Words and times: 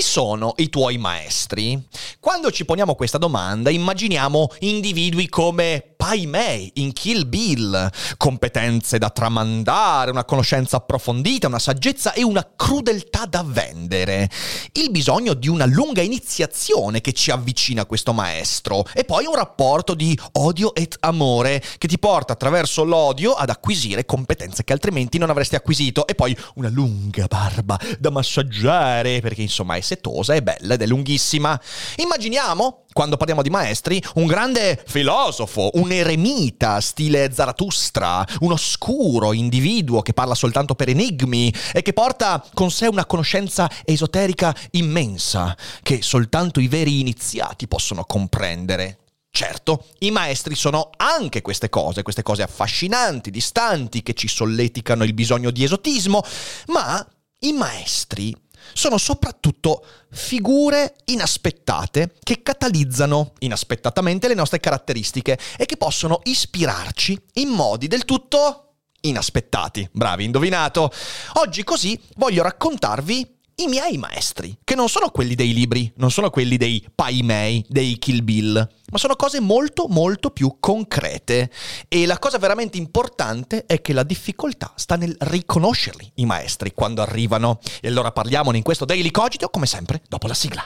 Chi 0.00 0.06
sono 0.06 0.54
i 0.56 0.70
tuoi 0.70 0.96
maestri? 0.96 1.78
Quando 2.20 2.50
ci 2.50 2.64
poniamo 2.64 2.94
questa 2.94 3.18
domanda, 3.18 3.68
immaginiamo 3.68 4.48
individui 4.60 5.28
come 5.28 5.89
Pai 6.00 6.24
Mei 6.24 6.70
in 6.76 6.94
Kill 6.94 7.28
Bill, 7.28 7.90
competenze 8.16 8.96
da 8.96 9.10
tramandare, 9.10 10.10
una 10.10 10.24
conoscenza 10.24 10.78
approfondita, 10.78 11.46
una 11.46 11.58
saggezza 11.58 12.14
e 12.14 12.24
una 12.24 12.52
crudeltà 12.56 13.26
da 13.26 13.44
vendere. 13.46 14.30
Il 14.72 14.90
bisogno 14.90 15.34
di 15.34 15.46
una 15.46 15.66
lunga 15.66 16.00
iniziazione 16.00 17.02
che 17.02 17.12
ci 17.12 17.30
avvicina 17.30 17.82
a 17.82 17.84
questo 17.84 18.14
maestro 18.14 18.86
e 18.94 19.04
poi 19.04 19.26
un 19.26 19.34
rapporto 19.34 19.92
di 19.92 20.18
odio 20.32 20.74
et 20.74 20.96
amore 21.00 21.62
che 21.76 21.86
ti 21.86 21.98
porta 21.98 22.32
attraverso 22.32 22.82
l'odio 22.82 23.32
ad 23.32 23.50
acquisire 23.50 24.06
competenze 24.06 24.64
che 24.64 24.72
altrimenti 24.72 25.18
non 25.18 25.28
avresti 25.28 25.54
acquisito 25.54 26.06
e 26.06 26.14
poi 26.14 26.34
una 26.54 26.70
lunga 26.70 27.26
barba 27.26 27.78
da 27.98 28.08
massaggiare 28.08 29.20
perché 29.20 29.42
insomma 29.42 29.76
è 29.76 29.82
setosa, 29.82 30.32
è 30.32 30.40
bella 30.40 30.74
ed 30.74 30.80
è 30.80 30.86
lunghissima. 30.86 31.60
Immaginiamo 31.96 32.84
quando 32.92 33.16
parliamo 33.16 33.42
di 33.42 33.50
maestri, 33.50 34.02
un 34.14 34.26
grande 34.26 34.82
filosofo, 34.86 35.70
un 35.74 35.92
eremita 35.92 36.80
stile 36.80 37.32
Zarathustra, 37.32 38.24
un 38.40 38.52
oscuro 38.52 39.32
individuo 39.32 40.02
che 40.02 40.12
parla 40.12 40.34
soltanto 40.34 40.74
per 40.74 40.88
enigmi 40.88 41.52
e 41.72 41.82
che 41.82 41.92
porta 41.92 42.44
con 42.54 42.70
sé 42.70 42.86
una 42.86 43.06
conoscenza 43.06 43.70
esoterica 43.84 44.54
immensa 44.72 45.56
che 45.82 46.02
soltanto 46.02 46.60
i 46.60 46.68
veri 46.68 47.00
iniziati 47.00 47.68
possono 47.68 48.04
comprendere. 48.04 48.98
Certo, 49.32 49.86
i 50.00 50.10
maestri 50.10 50.56
sono 50.56 50.90
anche 50.96 51.40
queste 51.40 51.68
cose, 51.68 52.02
queste 52.02 52.22
cose 52.22 52.42
affascinanti, 52.42 53.30
distanti, 53.30 54.02
che 54.02 54.14
ci 54.14 54.26
solleticano 54.26 55.04
il 55.04 55.14
bisogno 55.14 55.52
di 55.52 55.62
esotismo, 55.62 56.20
ma 56.66 57.06
i 57.40 57.52
maestri 57.52 58.34
sono 58.72 58.98
soprattutto 58.98 59.84
figure 60.10 60.94
inaspettate 61.06 62.14
che 62.22 62.42
catalizzano 62.42 63.32
inaspettatamente 63.38 64.28
le 64.28 64.34
nostre 64.34 64.60
caratteristiche 64.60 65.38
e 65.56 65.66
che 65.66 65.76
possono 65.76 66.20
ispirarci 66.24 67.20
in 67.34 67.48
modi 67.48 67.86
del 67.88 68.04
tutto 68.04 68.64
inaspettati. 69.02 69.88
Bravi, 69.92 70.24
indovinato. 70.24 70.92
Oggi 71.34 71.64
così 71.64 71.98
voglio 72.16 72.42
raccontarvi 72.42 73.38
i 73.60 73.66
miei 73.66 73.98
maestri, 73.98 74.58
che 74.64 74.74
non 74.74 74.88
sono 74.88 75.10
quelli 75.10 75.34
dei 75.34 75.52
libri, 75.52 75.92
non 75.96 76.10
sono 76.10 76.30
quelli 76.30 76.56
dei 76.56 76.82
Pai 76.94 77.22
Mei, 77.22 77.62
dei 77.68 77.98
Kill 77.98 78.24
Bill, 78.24 78.54
ma 78.90 78.98
sono 78.98 79.16
cose 79.16 79.38
molto 79.38 79.86
molto 79.88 80.30
più 80.30 80.56
concrete. 80.58 81.50
E 81.86 82.06
la 82.06 82.18
cosa 82.18 82.38
veramente 82.38 82.78
importante 82.78 83.66
è 83.66 83.82
che 83.82 83.92
la 83.92 84.02
difficoltà 84.02 84.72
sta 84.76 84.96
nel 84.96 85.14
riconoscerli, 85.18 86.12
i 86.16 86.26
maestri, 86.26 86.72
quando 86.72 87.02
arrivano. 87.02 87.58
E 87.82 87.88
allora 87.88 88.12
parliamone 88.12 88.56
in 88.56 88.62
questo 88.62 88.86
Daily 88.86 89.10
Cogito, 89.10 89.48
come 89.48 89.66
sempre, 89.66 90.00
dopo 90.08 90.26
la 90.26 90.34
sigla. 90.34 90.64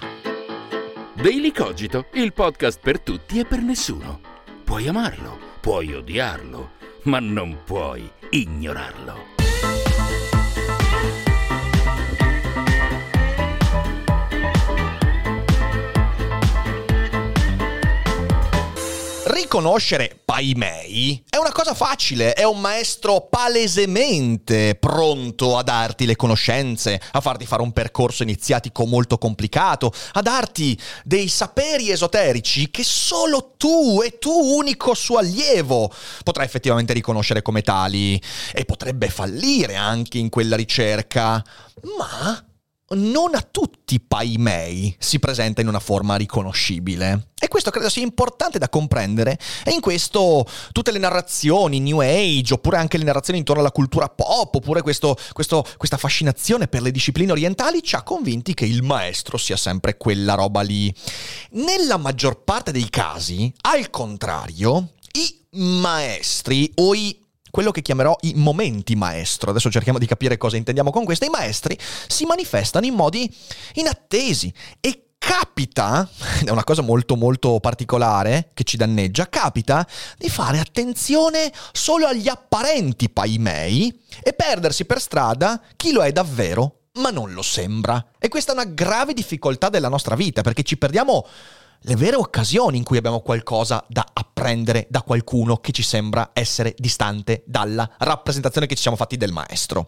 Daily 1.14 1.51
Cogito, 1.51 2.06
il 2.14 2.33
podcast 2.33 2.79
per 2.81 3.01
tutti 3.01 3.41
e 3.41 3.45
per 3.45 3.61
nessuno. 3.61 4.20
Puoi 4.62 4.86
amarlo, 4.86 5.36
puoi 5.61 5.95
odiarlo, 5.95 6.70
ma 7.05 7.18
non 7.18 7.63
puoi 7.64 8.08
ignorarlo. 8.30 9.33
Riconoscere 19.55 20.19
Pai 20.25 20.55
Mei 20.57 21.23
è 21.31 21.37
una 21.37 21.53
cosa 21.53 21.75
facile, 21.75 22.33
è 22.33 22.42
un 22.42 22.61
maestro 22.61 23.29
palesemente 23.31 24.75
pronto 24.75 25.57
a 25.57 25.63
darti 25.63 26.07
le 26.07 26.17
conoscenze, 26.17 27.01
a 27.13 27.20
farti 27.20 27.47
fare 27.47 27.63
un 27.63 27.70
percorso 27.70 28.25
iniziatico 28.25 28.85
molto 28.85 29.17
complicato, 29.17 29.92
a 30.15 30.23
darti 30.23 30.77
dei 31.05 31.29
saperi 31.29 31.92
esoterici 31.92 32.69
che 32.69 32.83
solo 32.83 33.53
tu 33.57 34.01
e 34.05 34.19
tu 34.19 34.33
unico 34.33 34.92
suo 34.92 35.19
allievo 35.19 35.89
potrai 36.25 36.47
effettivamente 36.47 36.92
riconoscere 36.92 37.41
come 37.41 37.63
tali. 37.63 38.21
E 38.53 38.65
potrebbe 38.65 39.09
fallire 39.09 39.77
anche 39.77 40.19
in 40.19 40.31
quella 40.31 40.57
ricerca, 40.57 41.41
ma 41.97 42.45
non 42.94 43.34
a 43.34 43.40
tutti 43.42 44.00
Pai 44.00 44.36
Mei 44.38 44.94
si 44.98 45.18
presenta 45.18 45.60
in 45.60 45.68
una 45.68 45.80
forma 45.80 46.16
riconoscibile. 46.16 47.28
E 47.38 47.48
questo 47.48 47.70
credo 47.70 47.90
sia 47.90 48.02
importante 48.02 48.58
da 48.58 48.68
comprendere. 48.68 49.38
E 49.64 49.72
in 49.72 49.80
questo 49.80 50.46
tutte 50.72 50.92
le 50.92 50.98
narrazioni 50.98 51.80
New 51.80 52.00
Age, 52.00 52.55
oppure 52.55 52.78
anche 52.78 52.96
le 52.96 53.05
narrazioni 53.05 53.38
intorno 53.38 53.60
alla 53.60 53.70
cultura 53.70 54.08
pop, 54.08 54.55
oppure 54.55 54.80
questo, 54.80 55.16
questo, 55.32 55.64
questa 55.77 55.98
fascinazione 55.98 56.68
per 56.68 56.80
le 56.80 56.90
discipline 56.90 57.32
orientali 57.32 57.82
ci 57.82 57.96
ha 57.96 58.02
convinti 58.02 58.55
che 58.55 58.64
il 58.64 58.82
maestro 58.82 59.36
sia 59.36 59.56
sempre 59.56 59.96
quella 59.96 60.34
roba 60.34 60.62
lì. 60.62 60.92
Nella 61.50 61.98
maggior 61.98 62.42
parte 62.44 62.72
dei 62.72 62.88
casi, 62.88 63.52
al 63.62 63.90
contrario, 63.90 64.92
i 65.12 65.38
maestri 65.50 66.72
o 66.76 66.94
i 66.94 67.23
quello 67.55 67.70
che 67.70 67.83
chiamerò 67.83 68.17
i 68.23 68.33
momenti 68.35 68.97
maestro. 68.97 69.51
Adesso 69.51 69.70
cerchiamo 69.70 70.01
di 70.01 70.07
capire 70.07 70.37
cosa 70.37 70.57
intendiamo 70.57 70.91
con 70.91 71.05
questo. 71.05 71.25
I 71.25 71.29
maestri 71.29 71.79
si 72.09 72.25
manifestano 72.25 72.85
in 72.85 72.95
modi 72.95 73.33
inattesi 73.75 74.53
e 74.81 75.11
capita, 75.17 76.11
è 76.45 76.51
una 76.51 76.65
cosa 76.65 76.83
molto 76.83 77.15
molto 77.15 77.61
particolare 77.61 78.51
che 78.55 78.65
ci 78.65 78.77
danneggia, 78.77 79.29
capita 79.29 79.87
di 80.19 80.29
fare 80.29 80.59
attenzione 80.59 81.53
solo 81.70 82.07
agli 82.07 82.27
apparenti 82.27 83.09
paimei 83.09 84.01
e 84.21 84.33
perdersi 84.33 84.85
per 84.85 85.01
strada 85.01 85.63
chi 85.77 85.92
lo 85.92 86.03
è 86.03 86.11
davvero, 86.11 86.81
ma 86.95 87.11
non 87.11 87.33
lo 87.33 87.42
sembra. 87.42 88.05
E 88.19 88.27
questa 88.27 88.51
è 88.51 88.57
una 88.57 88.65
grave 88.65 89.15
difficoltà 89.15 89.69
della 89.69 89.89
nostra 89.89 90.17
vita 90.17 90.42
perché 90.42 90.65
ci 90.65 90.77
perdiamo 90.77 91.25
le 91.86 91.96
vere 91.96 92.17
occasioni 92.17 92.78
in 92.78 92.84
cui 92.84 92.96
abbiamo 92.96 93.20
qualcosa 93.20 93.84
da 93.89 94.06
apprendere 94.12 94.86
da 94.89 95.02
qualcuno 95.02 95.58
che 95.58 95.72
ci 95.72 95.83
sembra 95.83 96.30
essere 96.33 96.74
distante 96.78 97.42
dalla 97.46 97.89
rappresentazione 97.98 98.67
che 98.67 98.74
ci 98.74 98.83
siamo 98.83 98.96
fatti 98.96 99.17
del 99.17 99.33
maestro. 99.33 99.86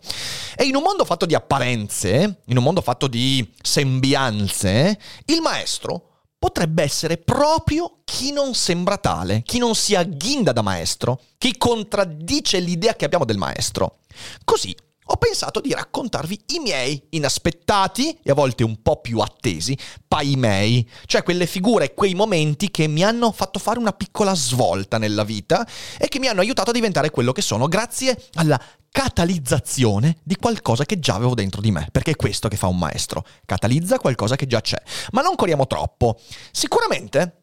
E 0.57 0.65
in 0.65 0.75
un 0.75 0.83
mondo 0.83 1.05
fatto 1.05 1.25
di 1.25 1.35
apparenze, 1.35 2.43
in 2.45 2.57
un 2.57 2.63
mondo 2.63 2.83
fatto 2.83 3.07
di 3.07 3.51
sembianze, 3.63 4.99
il 5.27 5.41
maestro 5.41 6.11
potrebbe 6.39 6.83
essere 6.83 7.17
proprio 7.17 8.01
chi 8.05 8.31
non 8.31 8.55
sembra 8.55 8.99
tale, 8.99 9.43
chi 9.43 9.59
non 9.59 9.75
si 9.75 9.95
agghinda 9.95 10.53
da 10.53 10.63
maestro, 10.63 11.21
chi 11.39 11.57
contraddice 11.57 12.61
l'idea 12.61 12.95
che 12.95 13.07
abbiamo 13.07 13.25
del 13.25 13.39
maestro. 13.39 14.01
Così 14.45 14.77
ho 15.09 15.17
pensato 15.17 15.61
di 15.61 15.73
raccontarvi 15.73 16.41
i 16.55 16.59
miei 16.59 17.07
inaspettati 17.11 18.19
e 18.23 18.31
a 18.31 18.35
volte 18.35 18.65
un 18.65 18.83
po' 18.83 19.01
più 19.01 19.21
attesi 19.21 19.77
pai 20.07 20.37
mei, 20.37 20.89
cioè 21.07 21.23
quelle 21.23 21.47
figure, 21.47 21.95
quei 21.95 22.15
momenti 22.15 22.71
che 22.71 22.87
mi 22.89 23.05
hanno 23.05 23.31
fatto 23.33 23.59
fare 23.59 23.79
una 23.79 23.93
piccola 23.93 24.35
svolta 24.35 24.99
nella 24.99 25.25
vita 25.25 25.67
e 25.99 26.09
che 26.09 26.19
mi 26.19 26.29
hanno 26.29 26.41
aiutato 26.41 26.71
a 26.71 26.75
diventare 26.75 27.11
quello 27.11 27.33
che 27.33 27.43
sono 27.43 27.69
grazie 27.69 28.21
alla 28.35 28.61
catalizzazione 28.91 30.17
di 30.23 30.37
qualcosa 30.37 30.87
che 30.87 30.99
già 30.99 31.15
avevo 31.15 31.35
dentro 31.35 31.61
di 31.61 31.71
me, 31.71 31.87
perché 31.93 32.13
è 32.13 32.17
questo 32.17 32.49
che 32.49 32.57
fa 32.57 32.67
un 32.67 32.79
maestro, 32.79 33.27
catalizza 33.45 33.99
qualcosa 33.99 34.37
che 34.37 34.47
già 34.47 34.61
c'è. 34.61 34.81
Ma 35.13 35.21
non 35.21 35.35
corriamo 35.35 35.67
troppo. 35.67 36.19
Sicuramente 36.51 37.43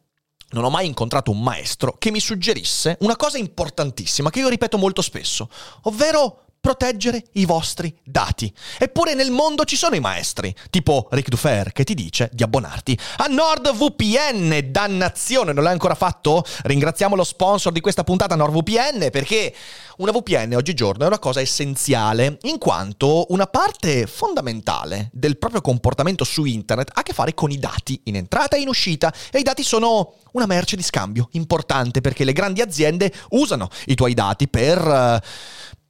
non 0.50 0.64
ho 0.64 0.70
mai 0.70 0.86
incontrato 0.86 1.30
un 1.30 1.42
maestro 1.42 1.94
che 1.98 2.10
mi 2.10 2.20
suggerisse 2.20 2.96
una 3.00 3.16
cosa 3.16 3.38
importantissima 3.38 4.30
che 4.30 4.40
io 4.40 4.48
ripeto 4.48 4.78
molto 4.78 5.02
spesso, 5.02 5.48
ovvero 5.82 6.43
proteggere 6.64 7.22
i 7.32 7.44
vostri 7.44 7.94
dati. 8.02 8.50
Eppure 8.78 9.12
nel 9.12 9.30
mondo 9.30 9.64
ci 9.64 9.76
sono 9.76 9.96
i 9.96 10.00
maestri, 10.00 10.54
tipo 10.70 11.08
Rick 11.10 11.28
Dufer 11.28 11.72
che 11.72 11.84
ti 11.84 11.92
dice 11.92 12.30
di 12.32 12.42
abbonarti 12.42 12.98
a 13.18 13.26
NordVPN, 13.26 14.70
dannazione, 14.70 15.52
non 15.52 15.62
l'hai 15.62 15.74
ancora 15.74 15.94
fatto? 15.94 16.42
Ringraziamo 16.62 17.16
lo 17.16 17.22
sponsor 17.22 17.70
di 17.70 17.80
questa 17.80 18.02
puntata 18.02 18.34
NordVPN 18.34 19.10
perché 19.12 19.54
una 19.98 20.10
VPN 20.10 20.54
oggigiorno 20.54 21.04
è 21.04 21.06
una 21.06 21.18
cosa 21.18 21.42
essenziale 21.42 22.38
in 22.44 22.56
quanto 22.56 23.26
una 23.28 23.46
parte 23.46 24.06
fondamentale 24.06 25.10
del 25.12 25.36
proprio 25.36 25.60
comportamento 25.60 26.24
su 26.24 26.46
internet 26.46 26.92
ha 26.94 27.00
a 27.00 27.02
che 27.02 27.12
fare 27.12 27.34
con 27.34 27.50
i 27.50 27.58
dati 27.58 28.00
in 28.04 28.16
entrata 28.16 28.56
e 28.56 28.60
in 28.60 28.68
uscita 28.68 29.12
e 29.30 29.38
i 29.38 29.42
dati 29.42 29.62
sono 29.62 30.14
una 30.32 30.46
merce 30.46 30.76
di 30.76 30.82
scambio 30.82 31.28
importante 31.32 32.00
perché 32.00 32.24
le 32.24 32.32
grandi 32.32 32.62
aziende 32.62 33.12
usano 33.30 33.68
i 33.84 33.94
tuoi 33.94 34.14
dati 34.14 34.48
per 34.48 35.22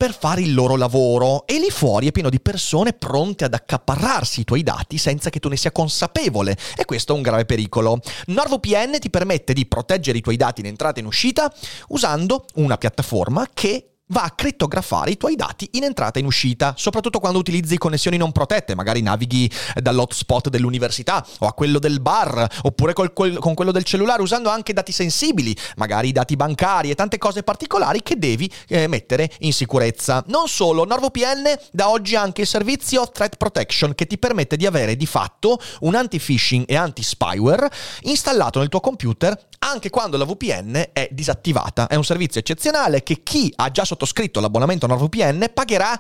per 0.05 0.15
fare 0.15 0.43
il 0.43 0.53
loro 0.53 0.77
lavoro 0.77 1.47
e 1.47 1.59
lì 1.59 1.71
fuori 1.71 2.09
è 2.09 2.13
pieno 2.13 2.29
di 2.29 2.39
persone 2.39 2.93
pronte 2.93 3.47
ad 3.47 3.55
accaparrarsi 3.55 4.41
i 4.41 4.45
tuoi 4.45 4.63
dati 4.63 4.99
senza 4.99 5.31
che 5.31 5.41
tu 5.41 5.49
ne 5.49 5.57
sia 5.57 5.73
consapevole 5.73 6.59
e 6.77 6.85
questo 6.85 7.15
è 7.15 7.17
un 7.17 7.23
grave 7.23 7.47
pericolo. 7.47 7.99
NordVPN 8.27 8.99
ti 9.01 9.09
permette 9.09 9.55
di 9.55 9.65
proteggere 9.65 10.19
i 10.19 10.21
tuoi 10.21 10.37
dati 10.37 10.61
in 10.61 10.67
entrata 10.67 10.99
e 10.99 11.01
in 11.01 11.07
uscita 11.07 11.51
usando 11.89 12.45
una 12.57 12.77
piattaforma 12.77 13.49
che 13.55 13.94
va 14.09 14.23
a 14.23 14.31
crittografare 14.31 15.13
i 15.13 15.17
tuoi 15.17 15.35
dati 15.35 15.69
in 15.73 15.85
entrata 15.85 16.19
e 16.19 16.21
in 16.21 16.27
uscita, 16.27 16.75
soprattutto 16.77 17.21
quando 17.21 17.39
utilizzi 17.39 17.79
connessioni 17.79 18.17
non 18.17 18.33
protette, 18.33 18.75
magari 18.75 19.01
navighi 19.01 19.51
dall'hotspot 19.75 20.51
dell'università 20.51 21.25
o 21.39 21.47
a 21.47 21.55
quello 21.55 21.79
del 21.79 22.01
bar, 22.01 22.47
oppure 22.63 22.93
col, 22.93 23.13
col, 23.13 23.39
con 23.39 23.55
quello 23.55 23.73
del 23.73 23.85
cellulare, 23.85 24.21
usando 24.21 24.51
anche 24.51 24.73
dati 24.75 24.93
sensibili, 24.93 25.57
magari 25.77 26.13
dati 26.13 26.37
bancari 26.37 26.91
e 26.91 26.95
tante 26.95 27.17
cose 27.17 27.43
particolari 27.43 28.03
che 28.03 28.19
devi 28.19 28.51
eh, 28.69 28.87
mettere 28.89 29.31
in 29.41 29.53
sicurezza. 29.53 30.23
Non 30.27 30.49
solo, 30.49 30.85
NordVPN 30.85 31.59
da 31.73 31.89
oggi 31.89 32.17
ha 32.17 32.21
anche 32.21 32.43
il 32.43 32.47
servizio 32.47 33.09
Threat 33.09 33.37
Protection 33.37 33.95
che 33.95 34.07
ti 34.07 34.19
permette 34.19 34.57
di 34.57 34.67
avere 34.67 34.97
di 34.97 35.07
fatto 35.07 35.59
un 35.81 35.95
anti-phishing 35.95 36.65
e 36.67 36.77
anti-spyware 36.77 37.71
installato 38.03 38.59
nel 38.59 38.69
tuo 38.69 38.81
computer 38.81 39.39
anche 39.65 39.91
quando 39.91 40.17
la 40.17 40.25
VPN 40.25 40.91
è 40.93 41.09
disattivata. 41.11 41.87
È 41.87 41.95
un 41.95 42.05
servizio 42.05 42.41
eccezionale 42.41 43.03
che 43.03 43.23
chi 43.23 43.53
ha 43.57 43.71
già 43.71 43.85
sottoscritto 43.85 44.41
l'abbonamento 44.41 44.85
a 44.85 44.89
NordVPN 44.89 45.51
pagherà 45.53 45.99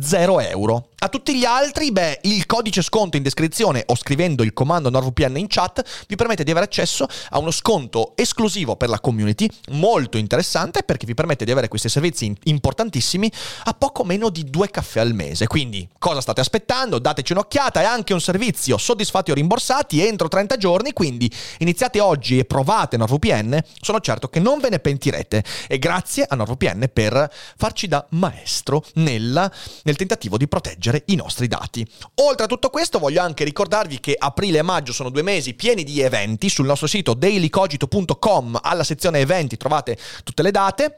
0 0.00 0.40
euro. 0.40 0.88
A 1.04 1.08
tutti 1.08 1.36
gli 1.36 1.44
altri, 1.44 1.90
beh, 1.90 2.20
il 2.22 2.46
codice 2.46 2.80
sconto 2.80 3.16
in 3.16 3.24
descrizione 3.24 3.82
o 3.86 3.96
scrivendo 3.96 4.44
il 4.44 4.52
comando 4.52 4.88
NordVPN 4.88 5.36
in 5.36 5.46
chat 5.48 5.82
vi 6.06 6.14
permette 6.14 6.44
di 6.44 6.52
avere 6.52 6.66
accesso 6.66 7.08
a 7.30 7.40
uno 7.40 7.50
sconto 7.50 8.12
esclusivo 8.14 8.76
per 8.76 8.88
la 8.88 9.00
community, 9.00 9.50
molto 9.70 10.16
interessante 10.16 10.84
perché 10.84 11.04
vi 11.04 11.14
permette 11.14 11.44
di 11.44 11.50
avere 11.50 11.66
questi 11.66 11.88
servizi 11.88 12.32
importantissimi 12.44 13.28
a 13.64 13.74
poco 13.74 14.04
meno 14.04 14.28
di 14.28 14.44
due 14.44 14.70
caffè 14.70 15.00
al 15.00 15.12
mese. 15.12 15.48
Quindi, 15.48 15.88
cosa 15.98 16.20
state 16.20 16.40
aspettando? 16.40 17.00
Dateci 17.00 17.32
un'occhiata, 17.32 17.80
è 17.80 17.84
anche 17.84 18.12
un 18.12 18.20
servizio 18.20 18.78
soddisfatti 18.78 19.32
o 19.32 19.34
rimborsati 19.34 20.06
entro 20.06 20.28
30 20.28 20.56
giorni, 20.56 20.92
quindi 20.92 21.28
iniziate 21.58 21.98
oggi 21.98 22.38
e 22.38 22.44
provate 22.44 22.96
NordVPN, 22.96 23.58
sono 23.80 23.98
certo 23.98 24.28
che 24.28 24.38
non 24.38 24.60
ve 24.60 24.68
ne 24.68 24.78
pentirete. 24.78 25.42
E 25.66 25.80
grazie 25.80 26.26
a 26.28 26.36
NordVPN 26.36 26.90
per 26.92 27.28
farci 27.56 27.88
da 27.88 28.06
maestro 28.10 28.84
nella, 28.94 29.50
nel 29.82 29.96
tentativo 29.96 30.36
di 30.36 30.46
proteggere 30.46 30.90
i 31.06 31.14
nostri 31.14 31.48
dati. 31.48 31.86
Oltre 32.16 32.44
a 32.44 32.48
tutto 32.48 32.70
questo 32.70 32.98
voglio 32.98 33.22
anche 33.22 33.44
ricordarvi 33.44 34.00
che 34.00 34.14
aprile 34.18 34.58
e 34.58 34.62
maggio 34.62 34.92
sono 34.92 35.10
due 35.10 35.22
mesi 35.22 35.54
pieni 35.54 35.84
di 35.84 36.00
eventi. 36.00 36.48
Sul 36.48 36.66
nostro 36.66 36.86
sito 36.86 37.14
dailycogito.com 37.14 38.58
alla 38.62 38.84
sezione 38.84 39.20
eventi 39.20 39.56
trovate 39.56 39.98
tutte 40.24 40.42
le 40.42 40.50
date. 40.50 40.96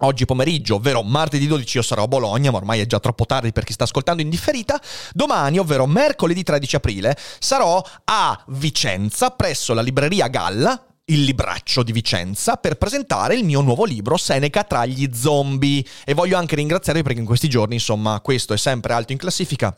Oggi 0.00 0.26
pomeriggio, 0.26 0.74
ovvero 0.74 1.02
martedì 1.02 1.46
12, 1.46 1.78
io 1.78 1.82
sarò 1.82 2.02
a 2.02 2.08
Bologna, 2.08 2.50
ma 2.50 2.58
ormai 2.58 2.80
è 2.80 2.86
già 2.86 3.00
troppo 3.00 3.24
tardi 3.24 3.52
per 3.52 3.64
chi 3.64 3.72
sta 3.72 3.84
ascoltando 3.84 4.20
in 4.20 4.28
differita. 4.28 4.78
Domani, 5.12 5.58
ovvero 5.58 5.86
mercoledì 5.86 6.42
13 6.42 6.76
aprile, 6.76 7.16
sarò 7.38 7.82
a 8.04 8.44
Vicenza, 8.48 9.30
presso 9.30 9.72
la 9.72 9.80
libreria 9.80 10.28
Galla, 10.28 10.84
il 11.06 11.22
libraccio 11.22 11.82
di 11.82 11.92
Vicenza 11.92 12.56
per 12.56 12.76
presentare 12.76 13.36
il 13.36 13.44
mio 13.44 13.60
nuovo 13.60 13.84
libro 13.84 14.16
Seneca 14.16 14.64
tra 14.64 14.84
gli 14.86 15.08
zombie. 15.12 15.84
E 16.04 16.14
voglio 16.14 16.36
anche 16.36 16.56
ringraziarvi 16.56 17.02
perché 17.02 17.20
in 17.20 17.26
questi 17.26 17.48
giorni 17.48 17.74
insomma 17.74 18.20
questo 18.20 18.54
è 18.54 18.58
sempre 18.58 18.92
alto 18.92 19.12
in 19.12 19.18
classifica 19.18 19.76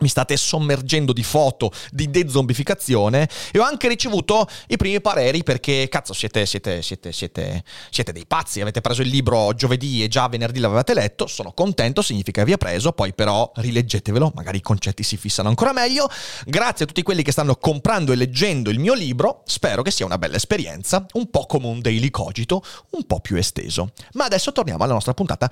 mi 0.00 0.08
state 0.08 0.36
sommergendo 0.36 1.12
di 1.12 1.22
foto 1.22 1.70
di 1.90 2.10
dezombificazione 2.10 3.28
e 3.52 3.58
ho 3.58 3.62
anche 3.62 3.88
ricevuto 3.88 4.48
i 4.68 4.76
primi 4.76 5.00
pareri 5.00 5.42
perché 5.44 5.88
cazzo 5.88 6.12
siete, 6.12 6.46
siete, 6.46 6.82
siete, 6.82 7.12
siete, 7.12 8.12
dei 8.12 8.26
pazzi, 8.26 8.60
avete 8.60 8.80
preso 8.80 9.02
il 9.02 9.08
libro 9.08 9.54
giovedì 9.54 10.02
e 10.02 10.08
già 10.08 10.28
venerdì 10.28 10.58
l'avevate 10.58 10.94
letto, 10.94 11.26
sono 11.26 11.52
contento, 11.52 12.02
significa 12.02 12.40
che 12.40 12.46
vi 12.46 12.52
ha 12.52 12.56
preso, 12.56 12.92
poi 12.92 13.14
però 13.14 13.50
rileggetevelo, 13.54 14.32
magari 14.34 14.58
i 14.58 14.62
concetti 14.62 15.02
si 15.02 15.16
fissano 15.16 15.48
ancora 15.48 15.72
meglio. 15.72 16.08
Grazie 16.44 16.84
a 16.84 16.88
tutti 16.88 17.02
quelli 17.02 17.22
che 17.22 17.32
stanno 17.32 17.56
comprando 17.56 18.12
e 18.12 18.16
leggendo 18.16 18.70
il 18.70 18.78
mio 18.78 18.94
libro, 18.94 19.42
spero 19.46 19.82
che 19.82 19.90
sia 19.90 20.06
una 20.06 20.18
bella 20.18 20.36
esperienza, 20.36 21.06
un 21.12 21.30
po' 21.30 21.46
come 21.46 21.66
un 21.66 21.80
daily 21.80 22.10
cogito, 22.10 22.62
un 22.90 23.04
po' 23.06 23.20
più 23.20 23.36
esteso. 23.36 23.92
Ma 24.12 24.24
adesso 24.24 24.52
torniamo 24.52 24.84
alla 24.84 24.94
nostra 24.94 25.14
puntata 25.14 25.50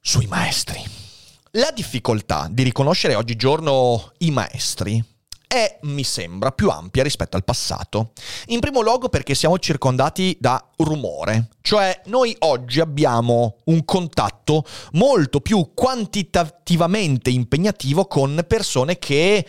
sui 0.00 0.26
maestri. 0.26 1.07
La 1.52 1.70
difficoltà 1.74 2.46
di 2.50 2.62
riconoscere 2.62 3.14
oggigiorno 3.14 4.12
i 4.18 4.30
maestri 4.30 5.02
è, 5.46 5.78
mi 5.84 6.04
sembra, 6.04 6.52
più 6.52 6.68
ampia 6.68 7.02
rispetto 7.02 7.38
al 7.38 7.44
passato. 7.44 8.12
In 8.48 8.60
primo 8.60 8.82
luogo 8.82 9.08
perché 9.08 9.34
siamo 9.34 9.58
circondati 9.58 10.36
da 10.38 10.62
rumore, 10.76 11.48
cioè 11.62 12.02
noi 12.06 12.36
oggi 12.40 12.80
abbiamo 12.80 13.56
un 13.64 13.82
contatto 13.86 14.62
molto 14.92 15.40
più 15.40 15.70
quantitativamente 15.72 17.30
impegnativo 17.30 18.04
con 18.04 18.44
persone 18.46 18.98
che 18.98 19.46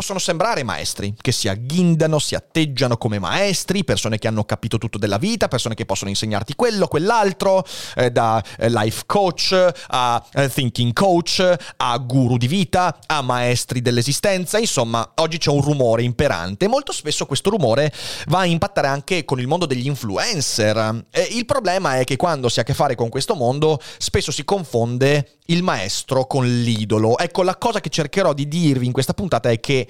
possono 0.00 0.18
sembrare 0.18 0.62
maestri, 0.62 1.14
che 1.20 1.30
si 1.30 1.46
agghindano, 1.46 2.18
si 2.18 2.34
atteggiano 2.34 2.96
come 2.96 3.18
maestri, 3.18 3.84
persone 3.84 4.18
che 4.18 4.28
hanno 4.28 4.44
capito 4.44 4.78
tutto 4.78 4.96
della 4.96 5.18
vita, 5.18 5.46
persone 5.46 5.74
che 5.74 5.84
possono 5.84 6.08
insegnarti 6.08 6.54
quello, 6.54 6.86
quell'altro, 6.86 7.62
eh, 7.96 8.10
da 8.10 8.42
eh, 8.56 8.70
life 8.70 9.02
coach 9.04 9.72
a 9.88 10.26
eh, 10.32 10.48
thinking 10.48 10.94
coach, 10.94 11.56
a 11.76 11.98
guru 11.98 12.38
di 12.38 12.46
vita, 12.46 12.98
a 13.04 13.20
maestri 13.20 13.82
dell'esistenza, 13.82 14.58
insomma, 14.58 15.12
oggi 15.16 15.36
c'è 15.36 15.50
un 15.50 15.60
rumore 15.60 16.02
imperante 16.02 16.66
molto 16.66 16.92
spesso 16.92 17.26
questo 17.26 17.50
rumore 17.50 17.92
va 18.28 18.38
a 18.38 18.46
impattare 18.46 18.86
anche 18.86 19.26
con 19.26 19.38
il 19.38 19.46
mondo 19.46 19.66
degli 19.66 19.86
influencer. 19.86 21.08
E 21.10 21.28
il 21.32 21.44
problema 21.44 21.98
è 21.98 22.04
che 22.04 22.16
quando 22.16 22.48
si 22.48 22.58
ha 22.58 22.62
a 22.62 22.64
che 22.64 22.72
fare 22.72 22.94
con 22.94 23.10
questo 23.10 23.34
mondo, 23.34 23.78
spesso 23.98 24.32
si 24.32 24.44
confonde 24.44 25.39
il 25.50 25.62
maestro 25.62 26.26
con 26.26 26.46
l'idolo. 26.46 27.18
Ecco, 27.18 27.42
la 27.42 27.56
cosa 27.56 27.80
che 27.80 27.90
cercherò 27.90 28.32
di 28.32 28.48
dirvi 28.48 28.86
in 28.86 28.92
questa 28.92 29.14
puntata 29.14 29.50
è 29.50 29.60
che 29.60 29.88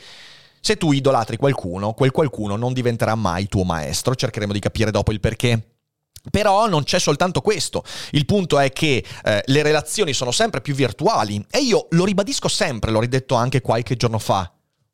se 0.61 0.77
tu 0.77 0.93
idolatri 0.93 1.37
qualcuno, 1.37 1.95
quel 1.95 2.11
qualcuno 2.11 2.57
non 2.57 2.73
diventerà 2.73 3.15
mai 3.15 3.47
tuo 3.47 3.65
maestro. 3.65 4.15
Cercheremo 4.15 4.53
di 4.53 4.59
capire 4.59 4.91
dopo 4.91 5.13
il 5.13 5.21
perché. 5.21 5.63
Però 6.31 6.69
non 6.69 6.83
c'è 6.83 6.99
soltanto 6.99 7.41
questo, 7.41 7.83
il 8.11 8.27
punto 8.27 8.59
è 8.59 8.71
che 8.73 9.03
eh, 9.25 9.43
le 9.43 9.63
relazioni 9.63 10.13
sono 10.13 10.31
sempre 10.33 10.61
più 10.61 10.75
virtuali 10.75 11.43
e 11.51 11.61
io 11.61 11.87
lo 11.91 12.05
ribadisco 12.05 12.47
sempre, 12.47 12.91
l'ho 12.91 13.01
ridetto 13.01 13.37
anche 13.37 13.63
qualche 13.63 13.97
giorno 13.97 14.19
fa, 14.19 14.53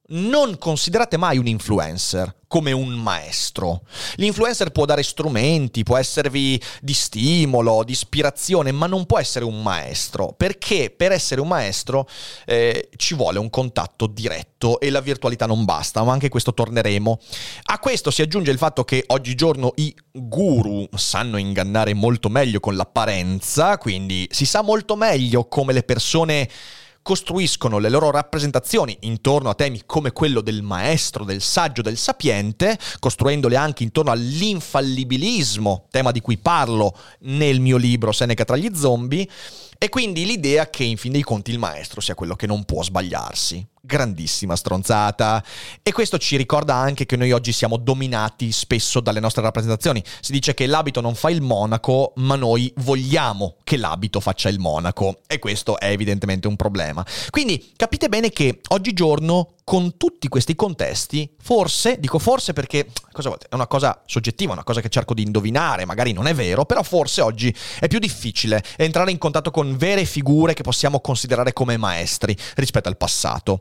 non 0.09 0.59
considerate 0.59 1.17
mai 1.17 1.39
un 1.39 1.47
influencer 1.47 2.35
come 2.49 2.71
un 2.71 2.91
maestro. 2.91 3.83
L'influencer 4.17 4.71
può 4.71 4.85
dare 4.85 5.03
strumenti, 5.03 5.83
può 5.83 5.97
esservi 5.97 6.61
di 6.81 6.95
stimolo, 6.95 7.83
di 7.85 7.93
ispirazione, 7.93 8.71
ma 8.71 8.87
non 8.87 9.05
può 9.05 9.19
essere 9.19 9.45
un 9.45 9.63
maestro, 9.63 10.33
perché 10.37 10.95
per 10.97 11.11
essere 11.11 11.41
un 11.41 11.49
maestro 11.49 12.09
eh, 12.45 12.89
ci 12.97 13.15
vuole 13.15 13.39
un 13.39 13.51
contatto 13.51 14.07
diretto 14.07 14.79
e 14.79 14.91
la 14.91 15.01
virtualità 15.01 15.47
non 15.47 15.65
basta, 15.65 16.03
ma 16.05 16.13
anche 16.13 16.29
questo 16.29 16.55
torneremo. 16.55 17.19
A 17.65 17.79
questo 17.81 18.11
si 18.11 18.23
aggiunge 18.23 18.53
il 18.53 18.59
fatto 18.59 18.85
che 18.85 19.03
oggigiorno 19.09 19.73
i 19.77 19.95
guru 20.13 20.89
sanno 20.95 21.39
ingannare 21.39 21.95
molto 21.95 22.29
meglio 22.29 22.61
con 22.61 22.77
l'apparenza, 22.77 23.77
quindi 23.77 24.29
si 24.31 24.47
sa 24.47 24.63
molto 24.63 24.95
meglio 24.95 25.47
come 25.47 25.73
le 25.73 25.83
persone 25.83 26.49
costruiscono 27.07 27.79
le 27.79 27.89
loro 27.89 28.11
rappresentazioni 28.11 28.97
intorno 29.03 29.49
a 29.49 29.55
temi 29.55 29.83
come 29.87 30.11
quello 30.11 30.41
del 30.41 30.63
maestro, 30.63 31.23
del 31.23 31.41
saggio, 31.41 31.81
del 31.81 31.97
sapiente, 31.97 32.77
costruendole 32.99 33.55
anche 33.55 33.85
intorno 33.85 34.11
all'infallibilismo, 34.11 35.87
tema 35.93 36.11
di 36.11 36.21
cui 36.21 36.37
parlo 36.37 36.99
nel 37.21 37.61
mio 37.61 37.77
libro 37.77 38.11
Seneca 38.11 38.45
tra 38.45 38.57
gli 38.57 38.75
zombie, 38.75 39.25
e 39.79 39.89
quindi 39.89 40.25
l'idea 40.25 40.69
che 40.71 40.85
in 40.85 40.97
fin 40.97 41.13
dei 41.13 41.23
conti 41.23 41.51
il 41.51 41.59
maestro 41.59 42.01
sia 42.01 42.15
quello 42.15 42.37
che 42.37 42.47
non 42.47 42.65
può 42.65 42.83
sbagliarsi 42.83 43.67
grandissima 43.87 44.57
stronzata. 44.57 45.43
E 45.83 45.93
questo 45.93 46.19
ci 46.19 46.37
ricorda 46.37 46.75
anche 46.75 47.07
che 47.07 47.17
noi 47.17 47.33
oggi 47.33 47.53
siamo 47.53 47.79
dominati 47.79 48.53
spesso 48.53 49.01
dalle 49.01 49.21
nostre 49.21 49.43
rappresentazioni. 49.43 50.03
Si 50.21 50.33
dice 50.33 50.53
che 50.53 50.67
l'abito 50.67 51.01
non 51.01 51.15
fa 51.15 51.31
il 51.31 51.41
monaco, 51.41 52.13
ma 52.17 52.35
noi 52.35 52.71
vogliamo 52.79 53.57
che 53.65 53.77
l'abito 53.77 54.21
faccia 54.21 54.49
il 54.51 54.59
monaco. 54.59 55.21
E 55.27 55.39
questo 55.39 55.79
è 55.79 55.91
evidentemente 55.91 56.49
un 56.49 56.57
problema. 56.57 57.07
Quindi 57.31 57.73
capite 57.77 58.09
bene 58.09 58.31
che 58.31 58.61
oggigiorno 58.69 59.55
con 59.69 59.97
tutti 59.97 60.29
questi 60.29 60.55
contesti, 60.55 61.29
forse, 61.41 61.99
dico 61.99 62.21
forse 62.21 62.53
perché 62.53 62.87
è 62.87 63.55
una 63.57 63.67
cosa 63.67 64.01
soggettiva, 64.07 64.53
una 64.53 64.63
cosa 64.63 64.81
che 64.81 64.89
cerco 64.89 65.13
di 65.13 65.23
indovinare, 65.23 65.85
magari 65.85 66.13
non 66.13 66.29
è 66.29 66.35
vero, 66.35 66.65
però 66.65 66.85
forse 66.85 67.21
oggi 67.21 67.53
è 67.81 67.89
più 67.89 67.99
difficile 67.99 68.63
entrare 68.77 69.11
in 69.11 69.19
contatto 69.19 69.51
con 69.51 69.77
vere 69.77 70.05
figure 70.05 70.55
che 70.55 70.63
possiamo 70.63 71.01
considerare 71.01 71.53
come 71.53 71.77
maestri 71.79 72.37
rispetto 72.55 72.89
al 72.89 72.97
passato. 72.97 73.61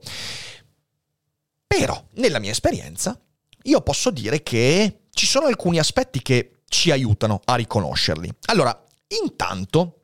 Però, 1.66 2.00
nella 2.18 2.38
mia 2.38 2.52
esperienza, 2.52 3.20
io 3.64 3.82
posso 3.82 4.12
dire 4.12 4.44
che 4.44 5.06
ci 5.10 5.26
sono 5.26 5.48
alcuni 5.48 5.80
aspetti 5.80 6.22
che 6.22 6.58
ci 6.68 6.92
aiutano 6.92 7.42
a 7.46 7.56
riconoscerli. 7.56 8.32
Allora, 8.46 8.80
intanto, 9.24 10.02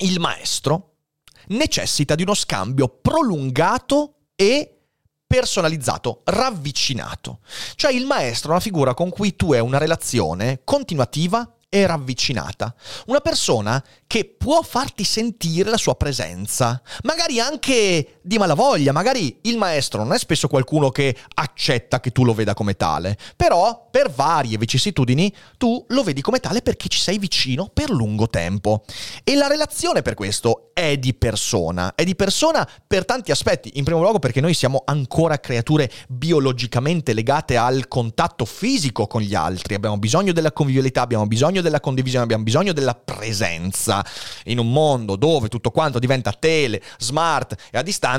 il 0.00 0.20
maestro 0.20 0.96
necessita 1.46 2.14
di 2.14 2.22
uno 2.22 2.34
scambio 2.34 2.88
prolungato 2.88 4.16
e 4.36 4.74
personalizzato, 5.28 6.22
ravvicinato. 6.24 7.40
Cioè 7.76 7.92
il 7.92 8.06
maestro 8.06 8.48
è 8.48 8.52
una 8.52 8.60
figura 8.60 8.94
con 8.94 9.10
cui 9.10 9.36
tu 9.36 9.52
hai 9.52 9.60
una 9.60 9.78
relazione 9.78 10.62
continuativa 10.64 11.52
e 11.68 11.86
ravvicinata. 11.86 12.74
Una 13.06 13.20
persona 13.20 13.84
che 14.06 14.24
può 14.24 14.62
farti 14.62 15.04
sentire 15.04 15.68
la 15.68 15.76
sua 15.76 15.96
presenza, 15.96 16.80
magari 17.02 17.40
anche 17.40 18.17
di 18.28 18.36
malavoglia, 18.36 18.92
magari 18.92 19.38
il 19.42 19.56
maestro 19.56 20.04
non 20.04 20.12
è 20.12 20.18
spesso 20.18 20.48
qualcuno 20.48 20.90
che 20.90 21.16
accetta 21.34 21.98
che 21.98 22.10
tu 22.10 22.24
lo 22.24 22.34
veda 22.34 22.52
come 22.52 22.74
tale, 22.74 23.16
però 23.34 23.88
per 23.90 24.10
varie 24.10 24.58
vicissitudini 24.58 25.34
tu 25.56 25.82
lo 25.88 26.02
vedi 26.02 26.20
come 26.20 26.38
tale 26.38 26.60
perché 26.60 26.88
ci 26.88 26.98
sei 27.00 27.18
vicino 27.18 27.70
per 27.72 27.88
lungo 27.88 28.28
tempo. 28.28 28.84
E 29.24 29.34
la 29.34 29.46
relazione 29.46 30.02
per 30.02 30.12
questo 30.12 30.70
è 30.74 30.98
di 30.98 31.14
persona, 31.14 31.94
è 31.94 32.04
di 32.04 32.14
persona 32.14 32.68
per 32.86 33.06
tanti 33.06 33.30
aspetti, 33.30 33.72
in 33.74 33.84
primo 33.84 34.00
luogo 34.00 34.18
perché 34.18 34.42
noi 34.42 34.52
siamo 34.52 34.82
ancora 34.84 35.40
creature 35.40 35.90
biologicamente 36.06 37.14
legate 37.14 37.56
al 37.56 37.88
contatto 37.88 38.44
fisico 38.44 39.06
con 39.06 39.22
gli 39.22 39.34
altri, 39.34 39.74
abbiamo 39.74 39.98
bisogno 39.98 40.32
della 40.32 40.52
convivialità, 40.52 41.00
abbiamo 41.00 41.26
bisogno 41.26 41.62
della 41.62 41.80
condivisione, 41.80 42.24
abbiamo 42.24 42.44
bisogno 42.44 42.72
della 42.74 42.94
presenza. 42.94 44.04
In 44.44 44.58
un 44.58 44.70
mondo 44.70 45.16
dove 45.16 45.48
tutto 45.48 45.70
quanto 45.70 45.98
diventa 45.98 46.32
tele, 46.32 46.82
smart 46.98 47.56
e 47.70 47.78
a 47.78 47.82
distanza, 47.82 48.16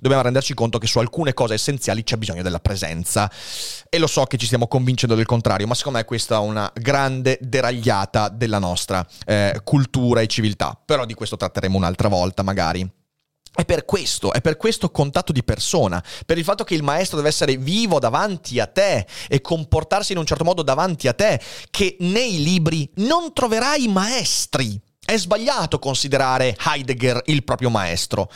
dobbiamo 0.00 0.22
renderci 0.22 0.54
conto 0.54 0.78
che 0.78 0.86
su 0.86 0.98
alcune 0.98 1.34
cose 1.34 1.54
essenziali 1.54 2.02
c'è 2.04 2.16
bisogno 2.16 2.42
della 2.42 2.60
presenza. 2.60 3.30
E 3.88 3.98
lo 3.98 4.06
so 4.06 4.24
che 4.24 4.36
ci 4.36 4.46
stiamo 4.46 4.66
convincendo 4.66 5.14
del 5.14 5.26
contrario, 5.26 5.66
ma 5.66 5.74
secondo 5.74 5.98
me 5.98 6.04
questa 6.04 6.36
è 6.36 6.40
una 6.40 6.70
grande 6.74 7.38
deragliata 7.40 8.28
della 8.28 8.58
nostra 8.58 9.06
eh, 9.26 9.60
cultura 9.64 10.20
e 10.20 10.26
civiltà. 10.26 10.78
Però 10.84 11.04
di 11.04 11.14
questo 11.14 11.36
tratteremo 11.36 11.76
un'altra 11.76 12.08
volta, 12.08 12.42
magari. 12.42 12.88
È 13.56 13.64
per 13.64 13.84
questo, 13.84 14.32
è 14.32 14.40
per 14.40 14.56
questo 14.56 14.90
contatto 14.90 15.30
di 15.30 15.44
persona, 15.44 16.02
per 16.26 16.38
il 16.38 16.44
fatto 16.44 16.64
che 16.64 16.74
il 16.74 16.82
maestro 16.82 17.18
deve 17.18 17.28
essere 17.28 17.56
vivo 17.56 18.00
davanti 18.00 18.58
a 18.58 18.66
te 18.66 19.06
e 19.28 19.40
comportarsi 19.40 20.10
in 20.10 20.18
un 20.18 20.26
certo 20.26 20.42
modo 20.42 20.62
davanti 20.62 21.06
a 21.06 21.12
te, 21.12 21.40
che 21.70 21.96
nei 22.00 22.42
libri 22.42 22.90
non 22.96 23.32
troverai 23.32 23.86
maestri. 23.86 24.80
È 25.04 25.16
sbagliato 25.16 25.78
considerare 25.78 26.56
Heidegger 26.66 27.22
il 27.26 27.44
proprio 27.44 27.70
maestro 27.70 28.28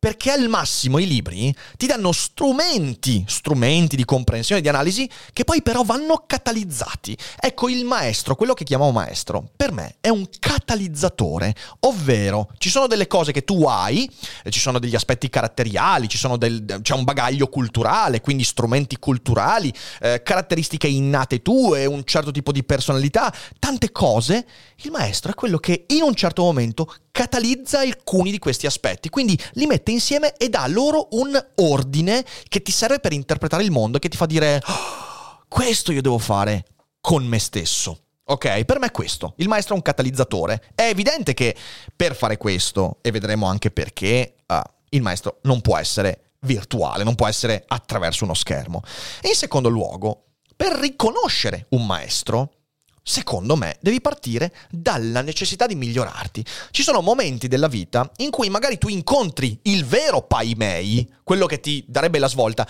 perché 0.00 0.30
al 0.30 0.48
massimo 0.48 0.98
i 0.98 1.06
libri 1.06 1.54
ti 1.76 1.86
danno 1.86 2.10
strumenti, 2.12 3.22
strumenti 3.28 3.96
di 3.96 4.06
comprensione, 4.06 4.62
di 4.62 4.68
analisi, 4.68 5.08
che 5.34 5.44
poi 5.44 5.60
però 5.60 5.82
vanno 5.82 6.24
catalizzati. 6.26 7.14
Ecco, 7.38 7.68
il 7.68 7.84
maestro, 7.84 8.34
quello 8.34 8.54
che 8.54 8.64
chiamiamo 8.64 8.92
maestro, 8.92 9.50
per 9.54 9.72
me 9.72 9.96
è 10.00 10.08
un 10.08 10.26
catalizzatore, 10.38 11.54
ovvero 11.80 12.48
ci 12.56 12.70
sono 12.70 12.86
delle 12.86 13.06
cose 13.06 13.32
che 13.32 13.44
tu 13.44 13.64
hai, 13.64 14.10
ci 14.48 14.58
sono 14.58 14.78
degli 14.78 14.94
aspetti 14.94 15.28
caratteriali, 15.28 16.08
del, 16.38 16.78
c'è 16.80 16.94
un 16.94 17.04
bagaglio 17.04 17.48
culturale, 17.48 18.22
quindi 18.22 18.42
strumenti 18.42 18.98
culturali, 18.98 19.70
eh, 20.00 20.22
caratteristiche 20.22 20.86
innate 20.86 21.42
tue, 21.42 21.84
un 21.84 22.04
certo 22.04 22.30
tipo 22.30 22.52
di 22.52 22.64
personalità, 22.64 23.30
tante 23.58 23.92
cose. 23.92 24.46
Il 24.76 24.92
maestro 24.92 25.30
è 25.30 25.34
quello 25.34 25.58
che 25.58 25.84
in 25.88 26.00
un 26.00 26.14
certo 26.14 26.42
momento 26.42 26.90
catalizza 27.20 27.80
alcuni 27.80 28.30
di 28.30 28.38
questi 28.38 28.64
aspetti, 28.64 29.10
quindi 29.10 29.38
li 29.52 29.66
mette 29.66 29.90
insieme 29.90 30.32
e 30.38 30.48
dà 30.48 30.66
loro 30.66 31.08
un 31.10 31.38
ordine 31.56 32.24
che 32.48 32.62
ti 32.62 32.72
serve 32.72 32.98
per 32.98 33.12
interpretare 33.12 33.62
il 33.62 33.70
mondo 33.70 33.98
che 33.98 34.08
ti 34.08 34.16
fa 34.16 34.24
dire 34.24 34.58
oh, 34.64 35.44
questo 35.46 35.92
io 35.92 36.00
devo 36.00 36.16
fare 36.16 36.64
con 36.98 37.26
me 37.26 37.38
stesso. 37.38 38.04
Ok, 38.24 38.64
per 38.64 38.78
me 38.78 38.86
è 38.86 38.90
questo. 38.90 39.34
Il 39.36 39.48
maestro 39.48 39.74
è 39.74 39.76
un 39.76 39.82
catalizzatore. 39.82 40.62
È 40.74 40.84
evidente 40.84 41.34
che 41.34 41.54
per 41.94 42.16
fare 42.16 42.38
questo, 42.38 42.98
e 43.02 43.10
vedremo 43.10 43.46
anche 43.46 43.70
perché, 43.70 44.36
uh, 44.46 44.54
il 44.90 45.02
maestro 45.02 45.40
non 45.42 45.60
può 45.60 45.76
essere 45.76 46.36
virtuale, 46.40 47.04
non 47.04 47.16
può 47.16 47.26
essere 47.26 47.64
attraverso 47.66 48.24
uno 48.24 48.34
schermo. 48.34 48.82
E 49.20 49.28
in 49.28 49.34
secondo 49.34 49.68
luogo, 49.68 50.24
per 50.56 50.72
riconoscere 50.74 51.66
un 51.70 51.84
maestro, 51.84 52.59
Secondo 53.02 53.56
me 53.56 53.76
devi 53.80 54.00
partire 54.00 54.54
dalla 54.70 55.22
necessità 55.22 55.66
di 55.66 55.74
migliorarti. 55.74 56.44
Ci 56.70 56.82
sono 56.82 57.00
momenti 57.00 57.48
della 57.48 57.68
vita 57.68 58.10
in 58.18 58.30
cui 58.30 58.50
magari 58.50 58.78
tu 58.78 58.88
incontri 58.88 59.58
il 59.62 59.84
vero 59.84 60.22
Pai 60.22 60.54
Mei, 60.56 61.10
quello 61.24 61.46
che 61.46 61.60
ti 61.60 61.84
darebbe 61.86 62.18
la 62.18 62.28
svolta, 62.28 62.66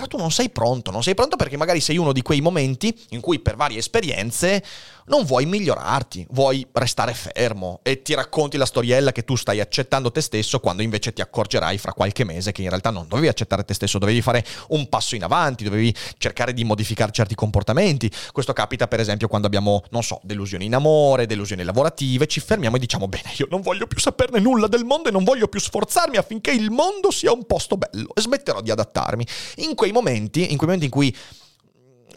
però 0.00 0.06
tu 0.06 0.16
non 0.16 0.30
sei 0.30 0.48
pronto, 0.48 0.90
non 0.90 1.02
sei 1.02 1.14
pronto 1.14 1.36
perché 1.36 1.58
magari 1.58 1.80
sei 1.80 1.98
uno 1.98 2.12
di 2.12 2.22
quei 2.22 2.40
momenti 2.40 2.96
in 3.10 3.20
cui 3.20 3.38
per 3.38 3.56
varie 3.56 3.78
esperienze 3.78 4.62
non 5.10 5.24
vuoi 5.24 5.44
migliorarti, 5.44 6.28
vuoi 6.30 6.66
restare 6.72 7.12
fermo 7.12 7.80
e 7.82 8.00
ti 8.00 8.14
racconti 8.14 8.56
la 8.56 8.64
storiella 8.64 9.10
che 9.12 9.24
tu 9.24 9.34
stai 9.34 9.60
accettando 9.60 10.12
te 10.12 10.20
stesso 10.20 10.60
quando 10.60 10.82
invece 10.82 11.12
ti 11.12 11.20
accorgerai 11.20 11.78
fra 11.78 11.92
qualche 11.92 12.24
mese 12.24 12.52
che 12.52 12.62
in 12.62 12.68
realtà 12.68 12.90
non 12.90 13.08
dovevi 13.08 13.26
accettare 13.28 13.64
te 13.64 13.74
stesso, 13.74 13.98
dovevi 13.98 14.22
fare 14.22 14.44
un 14.68 14.88
passo 14.88 15.16
in 15.16 15.24
avanti, 15.24 15.64
dovevi 15.64 15.92
cercare 16.16 16.54
di 16.54 16.64
modificare 16.64 17.10
certi 17.10 17.34
comportamenti. 17.34 18.10
Questo 18.30 18.52
capita 18.52 18.86
per 18.86 19.00
esempio 19.00 19.26
quando 19.26 19.48
abbiamo, 19.48 19.82
non 19.90 20.04
so, 20.04 20.20
delusioni 20.22 20.66
in 20.66 20.74
amore, 20.74 21.26
delusioni 21.26 21.64
lavorative, 21.64 22.26
ci 22.26 22.38
fermiamo 22.38 22.76
e 22.76 22.78
diciamo 22.78 23.08
bene, 23.08 23.32
io 23.36 23.48
non 23.50 23.62
voglio 23.62 23.88
più 23.88 23.98
saperne 23.98 24.38
nulla 24.38 24.68
del 24.68 24.84
mondo 24.84 25.08
e 25.08 25.12
non 25.12 25.24
voglio 25.24 25.48
più 25.48 25.58
sforzarmi 25.58 26.16
affinché 26.16 26.52
il 26.52 26.70
mondo 26.70 27.10
sia 27.10 27.32
un 27.32 27.44
posto 27.46 27.76
bello 27.76 28.14
e 28.14 28.20
smetterò 28.20 28.60
di 28.60 28.70
adattarmi. 28.70 29.26
In 29.56 29.74
quei 29.74 29.89
momenti, 29.92 30.50
in 30.50 30.56
quei 30.56 30.70
momenti 30.70 30.84
in 30.86 30.90
cui 30.90 31.16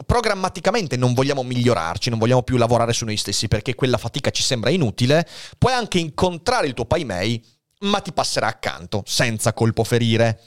programmaticamente 0.05 0.97
non 0.97 1.13
vogliamo 1.13 1.43
migliorarci, 1.43 2.09
non 2.09 2.19
vogliamo 2.19 2.43
più 2.43 2.57
lavorare 2.57 2.93
su 2.93 3.05
noi 3.05 3.17
stessi 3.17 3.47
perché 3.47 3.75
quella 3.75 3.97
fatica 3.97 4.31
ci 4.31 4.41
sembra 4.41 4.69
inutile, 4.69 5.27
puoi 5.57 5.73
anche 5.73 5.99
incontrare 5.99 6.67
il 6.67 6.73
tuo 6.73 6.85
Paimei, 6.85 7.43
ma 7.81 7.99
ti 7.99 8.11
passerà 8.11 8.47
accanto, 8.47 9.03
senza 9.05 9.53
colpo 9.53 9.83
ferire. 9.83 10.41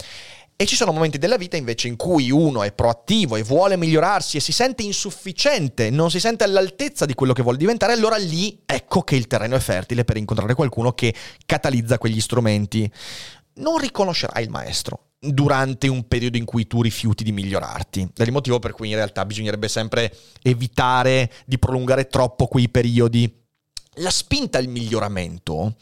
E 0.59 0.65
ci 0.65 0.75
sono 0.75 0.91
momenti 0.91 1.19
della 1.19 1.37
vita 1.37 1.59
invece 1.59 1.87
in 1.87 1.97
cui 1.97 2.31
uno 2.31 2.63
è 2.63 2.73
proattivo 2.73 3.37
e 3.37 3.43
vuole 3.43 3.77
migliorarsi 3.77 4.39
e 4.39 4.41
si 4.41 4.53
sente 4.53 4.83
insufficiente, 4.83 5.91
non 5.91 6.11
si 6.11 6.19
sente 6.19 6.45
all'altezza 6.45 7.05
di 7.05 7.13
quello 7.13 7.35
che 7.35 7.43
vuole 7.43 7.59
diventare, 7.59 7.93
allora 7.93 8.17
lì 8.17 8.63
ecco 8.65 9.03
che 9.03 9.17
il 9.17 9.27
terreno 9.27 9.55
è 9.55 9.61
fertile 9.61 10.05
per 10.05 10.17
incontrare 10.17 10.55
qualcuno 10.55 10.93
che 10.93 11.15
catalizza 11.45 11.99
quegli 11.99 12.23
strumenti. 12.23 12.91
Non 13.57 13.77
riconoscerai 13.77 14.45
il 14.45 14.51
maestro, 14.51 15.06
durante 15.19 15.89
un 15.89 16.07
periodo 16.07 16.37
in 16.37 16.45
cui 16.45 16.67
tu 16.67 16.83
rifiuti 16.83 17.25
di 17.25 17.33
migliorarti. 17.33 18.11
È 18.17 18.23
il 18.23 18.33
motivo 18.33 18.59
per 18.59 18.73
cui 18.73 18.89
in 18.89 18.95
realtà 18.95 19.25
bisognerebbe 19.25 19.69
sempre 19.69 20.15
evitare 20.43 21.33
di 21.45 21.59
prolungare 21.59 22.07
troppo 22.07 22.47
quei 22.47 22.69
periodi. 22.69 23.45
La 23.99 24.11
spinta 24.11 24.59
al 24.59 24.69
miglioramento 24.69 25.77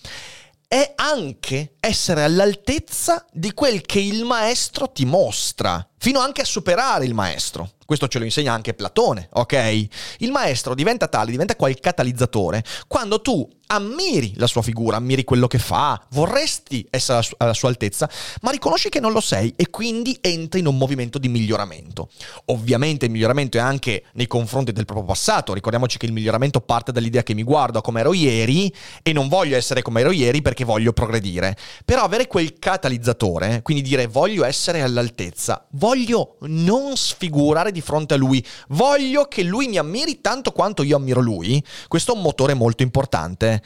è 0.69 0.93
anche 0.97 1.75
essere 1.81 2.23
all'altezza 2.23 3.25
di 3.33 3.53
quel 3.53 3.83
che 3.83 4.01
il 4.01 4.25
maestro 4.25 4.91
ti 4.91 5.05
mostra, 5.05 5.89
fino 6.05 6.21
anche 6.21 6.43
a 6.43 6.45
superare 6.45 7.07
il 7.07 7.15
maestro. 7.15 7.71
Questo 7.87 8.09
ce 8.09 8.19
lo 8.19 8.25
insegna 8.25 8.53
anche 8.53 8.75
Platone, 8.75 9.29
ok? 9.33 9.87
Il 10.19 10.31
maestro 10.31 10.75
diventa 10.75 11.09
tale, 11.09 11.31
diventa 11.31 11.57
quel 11.57 11.81
catalizzatore 11.81 12.63
quando 12.87 13.21
tu 13.23 13.47
ammiri 13.67 14.35
la 14.37 14.47
sua 14.47 14.63
figura, 14.63 14.97
ammiri 14.97 15.25
quello 15.25 15.47
che 15.47 15.59
fa, 15.59 16.01
vorresti 16.11 16.87
essere 16.91 17.27
alla 17.39 17.55
sua 17.55 17.69
altezza, 17.69 18.09
ma 18.43 18.51
riconosci 18.51 18.89
che 18.89 19.01
non 19.01 19.13
lo 19.13 19.21
sei 19.21 19.53
e 19.57 19.71
quindi 19.71 20.17
entri 20.21 20.61
in 20.61 20.67
un 20.67 20.77
movimento 20.77 21.19
di 21.19 21.29
miglioramento. 21.29 22.09
Ovviamente 22.47 23.07
il 23.07 23.11
miglioramento 23.11 23.57
è 23.57 23.61
anche 23.61 24.05
nei 24.15 24.27
confronti 24.27 24.73
del 24.73 24.85
proprio 24.85 25.07
passato, 25.07 25.55
ricordiamoci 25.55 25.99
che 25.99 26.07
il 26.07 26.13
miglioramento 26.13 26.61
parte 26.61 26.93
dall'idea 26.93 27.23
che 27.23 27.35
mi 27.35 27.43
guardo 27.43 27.81
come 27.81 28.01
ero 28.01 28.13
ieri 28.13 28.73
e 29.03 29.13
non 29.13 29.29
voglio 29.29 29.57
essere 29.57 29.83
come 29.83 30.01
ero 30.01 30.11
ieri 30.11 30.41
perché 30.43 30.65
voglio 30.65 30.93
progredire. 30.93 31.57
Però 31.85 32.03
avere 32.03 32.27
quel 32.27 32.59
catalizzatore, 32.59 33.63
quindi 33.63 33.83
dire 33.83 34.07
voglio 34.07 34.45
essere 34.45 34.83
all'altezza, 34.83 35.67
voglio 35.73 35.94
non 36.41 36.97
sfigurare 36.97 37.73
di 37.73 37.81
fronte 37.81 38.15
a 38.15 38.17
lui, 38.17 38.45
voglio 38.69 39.25
che 39.25 39.43
lui 39.43 39.69
mi 39.69 39.79
ammiri 39.79 40.21
tanto 40.21 40.53
quanto 40.53 40.83
io 40.83 40.97
ammiro 40.97 41.21
lui, 41.21 41.65
questo 41.89 42.13
è 42.13 42.17
un 42.17 42.23
motore 42.23 42.55
molto 42.55 42.83
importante 42.83 43.63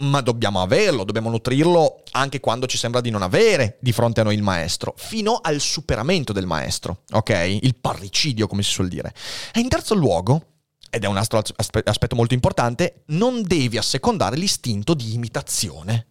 ma 0.00 0.20
dobbiamo 0.20 0.62
averlo, 0.62 1.04
dobbiamo 1.04 1.30
nutrirlo 1.30 2.02
anche 2.12 2.38
quando 2.38 2.66
ci 2.66 2.76
sembra 2.76 3.00
di 3.00 3.10
non 3.10 3.22
avere 3.22 3.78
di 3.80 3.92
fronte 3.92 4.20
a 4.20 4.24
noi 4.24 4.36
il 4.36 4.42
maestro, 4.42 4.94
fino 4.96 5.40
al 5.42 5.58
superamento 5.60 6.32
del 6.32 6.46
maestro, 6.46 7.02
ok? 7.10 7.58
Il 7.62 7.74
parricidio, 7.80 8.46
come 8.46 8.62
si 8.62 8.70
suol 8.70 8.88
dire. 8.88 9.12
E 9.52 9.58
in 9.58 9.68
terzo 9.68 9.94
luogo, 9.94 10.42
ed 10.88 11.02
è 11.02 11.06
un 11.06 11.16
altro 11.16 11.42
aspetto 11.84 12.14
molto 12.14 12.34
importante, 12.34 13.02
non 13.06 13.42
devi 13.42 13.76
assecondare 13.76 14.36
l'istinto 14.36 14.94
di 14.94 15.14
imitazione, 15.14 16.06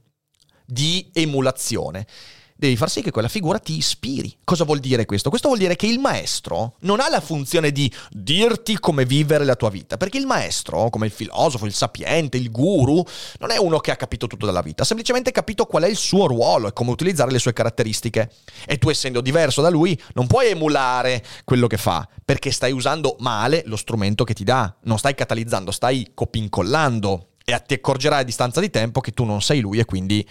di 0.65 1.09
emulazione 1.13 2.05
devi 2.57 2.75
far 2.75 2.89
sì 2.89 3.01
che 3.01 3.11
quella 3.11 3.27
figura 3.27 3.59
ti 3.59 3.77
ispiri. 3.77 4.35
Cosa 4.43 4.63
vuol 4.63 4.79
dire 4.79 5.05
questo? 5.05 5.29
Questo 5.29 5.47
vuol 5.47 5.59
dire 5.59 5.75
che 5.75 5.85
il 5.85 5.99
maestro 5.99 6.75
non 6.81 6.99
ha 6.99 7.07
la 7.09 7.21
funzione 7.21 7.71
di 7.71 7.91
dirti 8.09 8.79
come 8.79 9.05
vivere 9.05 9.45
la 9.45 9.55
tua 9.55 9.69
vita, 9.69 9.95
perché 9.95 10.17
il 10.17 10.25
maestro, 10.25 10.89
come 10.89 11.05
il 11.05 11.11
filosofo, 11.11 11.65
il 11.65 11.73
sapiente, 11.73 12.37
il 12.37 12.51
guru, 12.51 13.03
non 13.39 13.51
è 13.51 13.57
uno 13.57 13.79
che 13.79 13.91
ha 13.91 13.95
capito 13.95 14.27
tutto 14.27 14.45
dalla 14.45 14.61
vita, 14.61 14.81
ha 14.81 14.85
semplicemente 14.85 15.31
capito 15.31 15.65
qual 15.65 15.83
è 15.83 15.87
il 15.87 15.95
suo 15.95 16.25
ruolo 16.25 16.67
e 16.67 16.73
come 16.73 16.91
utilizzare 16.91 17.31
le 17.31 17.39
sue 17.39 17.53
caratteristiche. 17.53 18.31
E 18.65 18.77
tu 18.77 18.89
essendo 18.89 19.21
diverso 19.21 19.61
da 19.61 19.69
lui, 19.69 19.99
non 20.13 20.27
puoi 20.27 20.49
emulare 20.49 21.23
quello 21.43 21.67
che 21.67 21.77
fa, 21.77 22.07
perché 22.25 22.51
stai 22.51 22.71
usando 22.71 23.15
male 23.19 23.61
lo 23.65 23.75
strumento 23.75 24.23
che 24.23 24.33
ti 24.33 24.43
dà, 24.43 24.75
non 24.83 24.97
stai 24.97 25.13
catalizzando, 25.13 25.71
stai 25.71 26.11
copincollando 26.13 27.27
e 27.49 27.61
ti 27.65 27.75
accorgerai 27.75 28.21
a 28.21 28.23
distanza 28.23 28.59
di 28.59 28.69
tempo 28.69 28.99
che 28.99 29.11
tu 29.11 29.23
non 29.23 29.41
sei 29.41 29.61
lui 29.61 29.79
e 29.79 29.85
quindi 29.85 30.27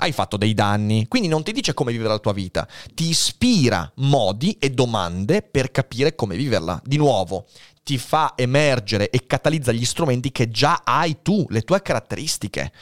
hai 0.00 0.12
fatto 0.12 0.36
dei 0.36 0.54
danni, 0.54 1.06
quindi 1.08 1.28
non 1.28 1.42
ti 1.42 1.52
dice 1.52 1.74
come 1.74 1.92
vivere 1.92 2.10
la 2.10 2.18
tua 2.18 2.32
vita, 2.32 2.66
ti 2.94 3.08
ispira 3.08 3.90
modi 3.96 4.56
e 4.58 4.70
domande 4.70 5.42
per 5.42 5.70
capire 5.70 6.14
come 6.14 6.36
viverla. 6.36 6.80
Di 6.84 6.96
nuovo, 6.96 7.46
ti 7.82 7.98
fa 7.98 8.34
emergere 8.36 9.10
e 9.10 9.26
catalizza 9.26 9.72
gli 9.72 9.84
strumenti 9.84 10.32
che 10.32 10.50
già 10.50 10.82
hai 10.84 11.18
tu, 11.22 11.46
le 11.48 11.62
tue 11.62 11.82
caratteristiche. 11.82 12.72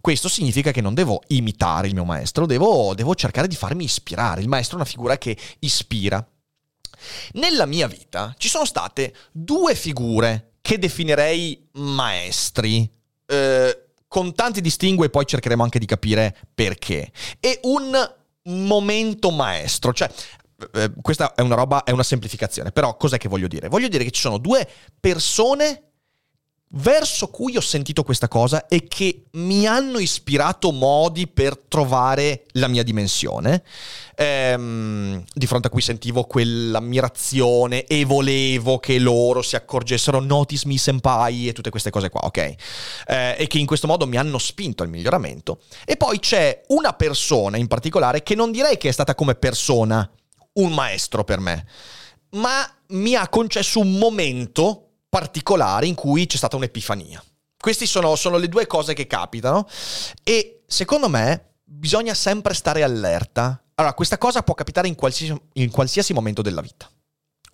Questo 0.00 0.28
significa 0.28 0.70
che 0.70 0.80
non 0.80 0.94
devo 0.94 1.22
imitare 1.28 1.88
il 1.88 1.94
mio 1.94 2.04
maestro, 2.04 2.46
devo, 2.46 2.94
devo 2.94 3.14
cercare 3.14 3.48
di 3.48 3.56
farmi 3.56 3.84
ispirare. 3.84 4.40
Il 4.40 4.48
maestro 4.48 4.76
è 4.76 4.80
una 4.80 4.88
figura 4.88 5.18
che 5.18 5.36
ispira. 5.60 6.24
Nella 7.32 7.66
mia 7.66 7.88
vita 7.88 8.34
ci 8.38 8.48
sono 8.48 8.64
state 8.64 9.14
due 9.32 9.74
figure 9.74 10.52
che 10.60 10.78
definirei 10.78 11.68
maestri. 11.72 12.88
Eh, 13.26 13.85
con 14.08 14.34
tanti 14.34 14.60
distinguo 14.60 15.04
e 15.04 15.10
poi 15.10 15.26
cercheremo 15.26 15.62
anche 15.62 15.78
di 15.78 15.86
capire 15.86 16.36
perché. 16.54 17.10
E 17.40 17.60
un 17.62 18.14
momento 18.44 19.30
maestro, 19.30 19.92
cioè 19.92 20.10
eh, 20.74 20.92
questa 21.02 21.34
è 21.34 21.42
una 21.42 21.54
roba, 21.54 21.84
è 21.84 21.90
una 21.90 22.02
semplificazione, 22.02 22.72
però 22.72 22.96
cos'è 22.96 23.18
che 23.18 23.28
voglio 23.28 23.48
dire? 23.48 23.68
Voglio 23.68 23.88
dire 23.88 24.04
che 24.04 24.10
ci 24.10 24.20
sono 24.20 24.38
due 24.38 24.66
persone 24.98 25.82
verso 26.70 27.28
cui 27.28 27.56
ho 27.56 27.60
sentito 27.60 28.02
questa 28.02 28.28
cosa 28.28 28.66
e 28.66 28.88
che 28.88 29.26
mi 29.32 29.66
hanno 29.66 29.98
ispirato 29.98 30.72
modi 30.72 31.28
per 31.28 31.56
trovare 31.56 32.44
la 32.52 32.66
mia 32.66 32.82
dimensione, 32.82 33.62
ehm, 34.16 35.24
di 35.32 35.46
fronte 35.46 35.68
a 35.68 35.70
cui 35.70 35.80
sentivo 35.80 36.24
quell'ammirazione 36.24 37.84
e 37.84 38.04
volevo 38.04 38.78
che 38.78 38.98
loro 38.98 39.42
si 39.42 39.54
accorgessero 39.54 40.20
notice 40.20 40.66
me 40.66 40.76
senpai 40.76 41.48
e 41.48 41.52
tutte 41.52 41.70
queste 41.70 41.90
cose 41.90 42.10
qua, 42.10 42.22
ok? 42.24 42.36
Eh, 42.38 43.36
e 43.38 43.46
che 43.46 43.58
in 43.58 43.66
questo 43.66 43.86
modo 43.86 44.06
mi 44.06 44.16
hanno 44.16 44.38
spinto 44.38 44.82
al 44.82 44.88
miglioramento. 44.88 45.60
E 45.84 45.96
poi 45.96 46.18
c'è 46.18 46.62
una 46.68 46.94
persona 46.94 47.56
in 47.56 47.68
particolare 47.68 48.22
che 48.22 48.34
non 48.34 48.50
direi 48.50 48.76
che 48.76 48.88
è 48.88 48.92
stata 48.92 49.14
come 49.14 49.36
persona 49.36 50.08
un 50.54 50.72
maestro 50.72 51.22
per 51.22 51.38
me, 51.38 51.66
ma 52.30 52.68
mi 52.88 53.14
ha 53.14 53.28
concesso 53.28 53.80
un 53.80 53.92
momento 53.92 54.85
particolare 55.08 55.86
in 55.86 55.94
cui 55.94 56.26
c'è 56.26 56.36
stata 56.36 56.56
un'epifania. 56.56 57.22
Queste 57.58 57.86
sono, 57.86 58.14
sono 58.16 58.36
le 58.36 58.48
due 58.48 58.66
cose 58.66 58.94
che 58.94 59.06
capitano 59.06 59.66
e 60.22 60.62
secondo 60.66 61.08
me 61.08 61.54
bisogna 61.64 62.14
sempre 62.14 62.54
stare 62.54 62.82
allerta. 62.82 63.62
Allora, 63.74 63.94
questa 63.94 64.18
cosa 64.18 64.42
può 64.42 64.54
capitare 64.54 64.88
in 64.88 64.94
qualsiasi, 64.94 65.38
in 65.54 65.70
qualsiasi 65.70 66.12
momento 66.12 66.42
della 66.42 66.60
vita 66.60 66.88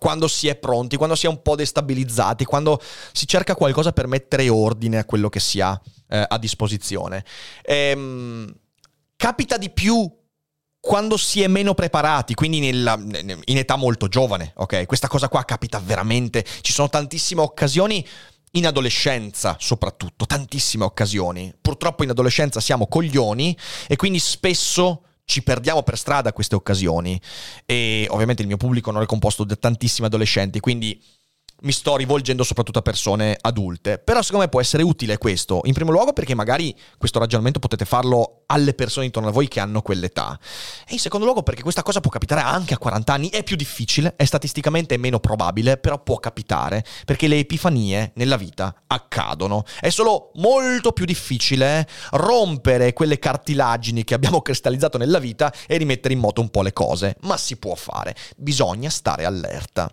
quando 0.03 0.27
si 0.27 0.49
è 0.49 0.57
pronti, 0.57 0.97
quando 0.97 1.15
si 1.15 1.27
è 1.27 1.29
un 1.29 1.41
po' 1.41 1.55
destabilizzati, 1.55 2.43
quando 2.43 2.77
si 3.13 3.25
cerca 3.25 3.55
qualcosa 3.55 3.93
per 3.93 4.07
mettere 4.07 4.49
ordine 4.49 4.97
a 4.97 5.05
quello 5.05 5.29
che 5.29 5.39
si 5.39 5.61
ha 5.61 5.79
eh, 6.09 6.25
a 6.27 6.37
disposizione. 6.37 7.23
Ehm, 7.61 8.53
capita 9.15 9.55
di 9.55 9.69
più 9.69 10.05
quando 10.85 11.15
si 11.15 11.41
è 11.41 11.47
meno 11.47 11.73
preparati, 11.73 12.33
quindi 12.33 12.59
nella, 12.59 12.99
in 13.01 13.57
età 13.57 13.77
molto 13.77 14.09
giovane, 14.09 14.51
ok? 14.57 14.85
Questa 14.85 15.07
cosa 15.07 15.29
qua 15.29 15.45
capita 15.45 15.79
veramente, 15.79 16.43
ci 16.59 16.73
sono 16.73 16.89
tantissime 16.89 17.39
occasioni 17.39 18.05
in 18.51 18.67
adolescenza 18.67 19.55
soprattutto, 19.61 20.25
tantissime 20.25 20.83
occasioni. 20.83 21.53
Purtroppo 21.61 22.03
in 22.03 22.09
adolescenza 22.09 22.59
siamo 22.59 22.87
coglioni 22.87 23.57
e 23.87 23.95
quindi 23.95 24.19
spesso 24.19 25.03
ci 25.23 25.41
perdiamo 25.41 25.83
per 25.83 25.97
strada 25.97 26.33
queste 26.33 26.55
occasioni 26.55 27.19
e 27.65 28.05
ovviamente 28.09 28.41
il 28.41 28.49
mio 28.49 28.57
pubblico 28.57 28.91
non 28.91 29.03
è 29.03 29.05
composto 29.05 29.45
da 29.45 29.55
tantissimi 29.55 30.07
adolescenti, 30.07 30.59
quindi 30.59 31.01
mi 31.63 31.71
sto 31.71 31.95
rivolgendo 31.95 32.43
soprattutto 32.43 32.79
a 32.79 32.81
persone 32.81 33.37
adulte. 33.39 33.97
Però 33.97 34.21
secondo 34.21 34.43
me 34.43 34.49
può 34.49 34.61
essere 34.61 34.83
utile 34.83 35.17
questo, 35.17 35.61
in 35.63 35.73
primo 35.73 35.91
luogo 35.91 36.13
perché 36.13 36.35
magari 36.35 36.75
questo 36.97 37.19
ragionamento 37.19 37.59
potete 37.59 37.85
farlo 37.85 38.43
alle 38.47 38.73
persone 38.73 39.05
intorno 39.05 39.29
a 39.29 39.31
voi 39.31 39.47
che 39.47 39.59
hanno 39.59 39.81
quell'età. 39.81 40.37
E 40.87 40.93
in 40.93 40.99
secondo 40.99 41.25
luogo 41.25 41.43
perché 41.43 41.61
questa 41.61 41.81
cosa 41.81 42.01
può 42.01 42.11
capitare 42.11 42.41
anche 42.41 42.73
a 42.73 42.77
40 42.77 43.13
anni, 43.13 43.29
è 43.29 43.43
più 43.43 43.55
difficile, 43.55 44.13
è 44.15 44.25
statisticamente 44.25 44.97
meno 44.97 45.19
probabile, 45.19 45.77
però 45.77 46.01
può 46.01 46.17
capitare, 46.17 46.85
perché 47.05 47.27
le 47.27 47.39
epifanie 47.39 48.11
nella 48.15 48.37
vita 48.37 48.83
accadono. 48.87 49.63
È 49.79 49.89
solo 49.89 50.31
molto 50.35 50.91
più 50.91 51.05
difficile 51.05 51.87
rompere 52.11 52.93
quelle 52.93 53.19
cartilagini 53.19 54.03
che 54.03 54.13
abbiamo 54.13 54.41
cristallizzato 54.41 54.97
nella 54.97 55.19
vita 55.19 55.53
e 55.67 55.77
rimettere 55.77 56.13
in 56.13 56.19
moto 56.19 56.41
un 56.41 56.49
po' 56.49 56.61
le 56.61 56.73
cose, 56.73 57.15
ma 57.21 57.37
si 57.37 57.57
può 57.57 57.75
fare, 57.75 58.15
bisogna 58.35 58.89
stare 58.89 59.25
allerta. 59.25 59.91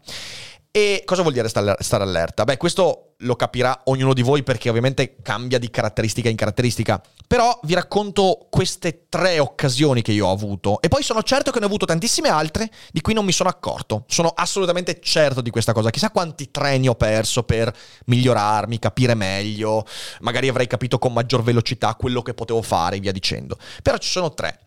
E 0.73 1.03
cosa 1.05 1.23
vuol 1.23 1.35
dire 1.35 1.49
stare 1.49 2.03
allerta? 2.05 2.45
Beh, 2.45 2.57
questo 2.57 3.15
lo 3.23 3.35
capirà 3.35 3.83
ognuno 3.87 4.15
di 4.15 4.23
voi 4.23 4.45
perché 4.45 4.69
ovviamente 4.69 5.17
cambia 5.21 5.59
di 5.59 5.69
caratteristica 5.69 6.28
in 6.28 6.37
caratteristica. 6.37 7.02
Però 7.26 7.59
vi 7.65 7.75
racconto 7.75 8.47
queste 8.49 9.06
tre 9.09 9.41
occasioni 9.41 10.00
che 10.00 10.13
io 10.13 10.28
ho 10.28 10.33
avuto. 10.33 10.80
E 10.80 10.87
poi 10.87 11.02
sono 11.02 11.25
certo 11.25 11.50
che 11.50 11.59
ne 11.59 11.65
ho 11.65 11.69
avuto 11.69 11.87
tantissime 11.87 12.28
altre 12.28 12.71
di 12.93 13.00
cui 13.00 13.15
non 13.15 13.25
mi 13.25 13.33
sono 13.33 13.49
accorto. 13.49 14.04
Sono 14.06 14.28
assolutamente 14.28 15.00
certo 15.00 15.41
di 15.41 15.50
questa 15.50 15.73
cosa. 15.73 15.91
Chissà 15.91 16.11
quanti 16.11 16.52
treni 16.52 16.89
ho 16.89 16.95
perso 16.95 17.43
per 17.43 17.75
migliorarmi, 18.06 18.78
capire 18.78 19.15
meglio. 19.15 19.85
Magari 20.21 20.49
avrei 20.49 20.69
capito 20.69 21.00
con 21.00 21.13
maggior 21.13 21.43
velocità 21.43 21.97
quello 21.97 22.23
che 22.23 22.33
potevo 22.33 22.63
fare 22.63 22.97
e 22.97 23.00
via 23.00 23.13
dicendo. 23.13 23.59
Però 23.83 23.97
ci 23.97 24.09
sono 24.09 24.33
tre. 24.35 24.59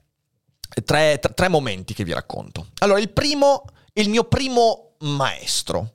Tre, 0.83 1.19
tre, 1.19 1.33
tre 1.33 1.47
momenti 1.47 1.93
che 1.93 2.03
vi 2.03 2.11
racconto. 2.11 2.67
Allora, 2.79 2.99
il 2.99 3.09
primo, 3.09 3.63
il 3.93 4.09
mio 4.09 4.25
primo 4.25 4.92
maestro. 5.03 5.93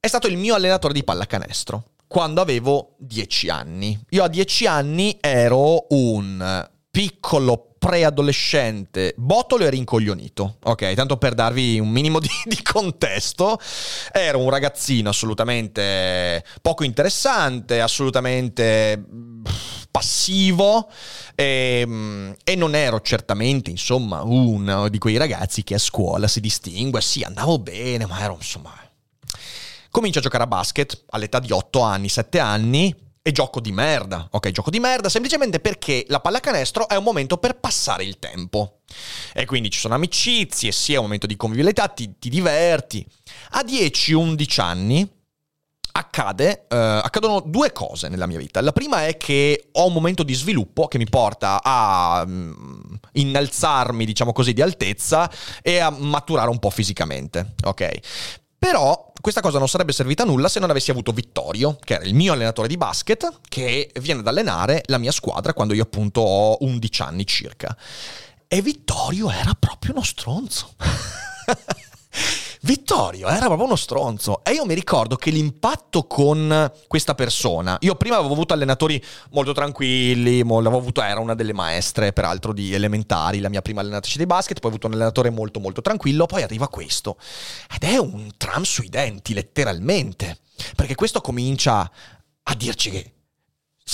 È 0.00 0.06
stato 0.06 0.26
il 0.26 0.36
mio 0.36 0.54
allenatore 0.54 0.92
di 0.92 1.04
pallacanestro 1.04 1.84
quando 2.06 2.40
avevo 2.40 2.94
10 2.98 3.48
anni. 3.50 3.98
Io 4.10 4.24
a 4.24 4.28
10 4.28 4.66
anni 4.66 5.16
ero 5.20 5.86
un 5.90 6.68
piccolo 6.90 7.74
preadolescente 7.78 9.14
botolo 9.16 9.64
e 9.64 9.70
rincoglionito. 9.70 10.56
Ok, 10.64 10.94
tanto 10.94 11.16
per 11.16 11.34
darvi 11.34 11.78
un 11.78 11.88
minimo 11.88 12.18
di, 12.18 12.28
di, 12.44 12.60
contesto, 12.62 13.58
ero 14.12 14.40
un 14.40 14.50
ragazzino 14.50 15.08
assolutamente 15.08 16.44
poco 16.60 16.84
interessante, 16.84 17.80
assolutamente 17.80 19.04
passivo 19.90 20.90
e, 21.34 21.80
ehm, 21.84 22.36
e, 22.44 22.54
non 22.54 22.74
ero 22.74 23.00
certamente, 23.00 23.70
insomma, 23.70 24.22
uno 24.22 24.88
di 24.88 24.98
quei 24.98 25.16
ragazzi 25.16 25.64
che 25.64 25.74
a 25.74 25.78
scuola 25.78 26.28
si 26.28 26.40
distingue. 26.40 27.00
Sì, 27.00 27.22
andavo 27.22 27.58
bene, 27.58 28.06
ma 28.06 28.20
ero, 28.20 28.34
insomma... 28.34 28.74
Comincio 29.90 30.18
a 30.18 30.22
giocare 30.22 30.44
a 30.44 30.46
basket 30.46 31.04
all'età 31.10 31.38
di 31.40 31.50
8 31.50 31.80
anni, 31.80 32.08
7 32.08 32.38
anni, 32.38 32.94
e 33.28 33.32
gioco 33.32 33.60
di 33.60 33.72
merda. 33.72 34.26
Ok, 34.30 34.50
gioco 34.50 34.70
di 34.70 34.80
merda 34.80 35.10
semplicemente 35.10 35.60
perché 35.60 36.04
la 36.08 36.20
pallacanestro 36.20 36.88
è 36.88 36.96
un 36.96 37.04
momento 37.04 37.36
per 37.36 37.58
passare 37.58 38.04
il 38.04 38.18
tempo. 38.18 38.80
E 39.34 39.44
quindi 39.44 39.70
ci 39.70 39.78
sono 39.78 39.94
amicizie, 39.94 40.72
sì, 40.72 40.94
è 40.94 40.96
un 40.96 41.04
momento 41.04 41.26
di 41.26 41.36
convivialità, 41.36 41.88
ti, 41.88 42.18
ti 42.18 42.30
diverti. 42.30 43.06
A 43.50 43.62
10-11 43.66 44.60
anni 44.62 45.08
accade, 45.98 46.66
uh, 46.68 46.74
accadono 46.74 47.40
due 47.40 47.72
cose 47.72 48.08
nella 48.08 48.26
mia 48.26 48.38
vita. 48.38 48.60
La 48.60 48.72
prima 48.72 49.06
è 49.06 49.16
che 49.16 49.68
ho 49.72 49.86
un 49.86 49.92
momento 49.92 50.22
di 50.22 50.34
sviluppo 50.34 50.88
che 50.88 50.98
mi 50.98 51.08
porta 51.08 51.60
a 51.62 52.22
um, 52.26 52.98
innalzarmi, 53.12 54.04
diciamo 54.04 54.32
così, 54.32 54.52
di 54.52 54.62
altezza 54.62 55.30
e 55.62 55.78
a 55.78 55.90
maturare 55.90 56.50
un 56.50 56.58
po' 56.58 56.70
fisicamente, 56.70 57.54
ok? 57.64 57.98
Però 58.58 59.12
questa 59.20 59.40
cosa 59.40 59.58
non 59.58 59.68
sarebbe 59.68 59.92
servita 59.92 60.24
a 60.24 60.26
nulla 60.26 60.48
se 60.48 60.58
non 60.58 60.70
avessi 60.70 60.90
avuto 60.90 61.12
Vittorio, 61.12 61.78
che 61.80 61.94
era 61.94 62.04
il 62.04 62.14
mio 62.14 62.32
allenatore 62.32 62.66
di 62.66 62.76
basket, 62.76 63.40
che 63.48 63.90
viene 64.00 64.20
ad 64.20 64.26
allenare 64.26 64.82
la 64.86 64.98
mia 64.98 65.12
squadra 65.12 65.52
quando 65.52 65.74
io 65.74 65.84
appunto 65.84 66.20
ho 66.20 66.56
11 66.60 67.02
anni 67.02 67.26
circa. 67.26 67.76
E 68.48 68.62
Vittorio 68.62 69.30
era 69.30 69.54
proprio 69.58 69.92
uno 69.92 70.02
stronzo. 70.02 70.74
Vittorio 72.62 73.28
era 73.28 73.46
proprio 73.46 73.66
uno 73.66 73.76
stronzo. 73.76 74.42
E 74.44 74.52
io 74.52 74.64
mi 74.64 74.74
ricordo 74.74 75.16
che 75.16 75.30
l'impatto 75.30 76.06
con 76.06 76.72
questa 76.86 77.14
persona. 77.14 77.76
Io 77.80 77.94
prima 77.94 78.16
avevo 78.16 78.32
avuto 78.32 78.54
allenatori 78.54 79.02
molto 79.30 79.52
tranquilli, 79.52 80.40
avevo 80.40 80.76
avuto, 80.76 81.02
era 81.02 81.20
una 81.20 81.34
delle 81.34 81.52
maestre, 81.52 82.12
peraltro, 82.12 82.52
di 82.52 82.74
elementari, 82.74 83.40
la 83.40 83.48
mia 83.48 83.62
prima 83.62 83.80
allenatrice 83.80 84.18
di 84.18 84.26
basket. 84.26 84.58
Poi 84.58 84.70
ho 84.70 84.74
avuto 84.74 84.86
un 84.86 84.94
allenatore 84.94 85.30
molto, 85.30 85.60
molto 85.60 85.80
tranquillo. 85.80 86.26
Poi 86.26 86.42
arriva 86.42 86.68
questo. 86.68 87.16
Ed 87.74 87.88
è 87.88 87.96
un 87.96 88.30
tram 88.36 88.62
sui 88.62 88.88
denti, 88.88 89.34
letteralmente. 89.34 90.38
Perché 90.74 90.94
questo 90.94 91.20
comincia 91.20 91.90
a 92.42 92.54
dirci 92.54 92.90
che 92.90 93.12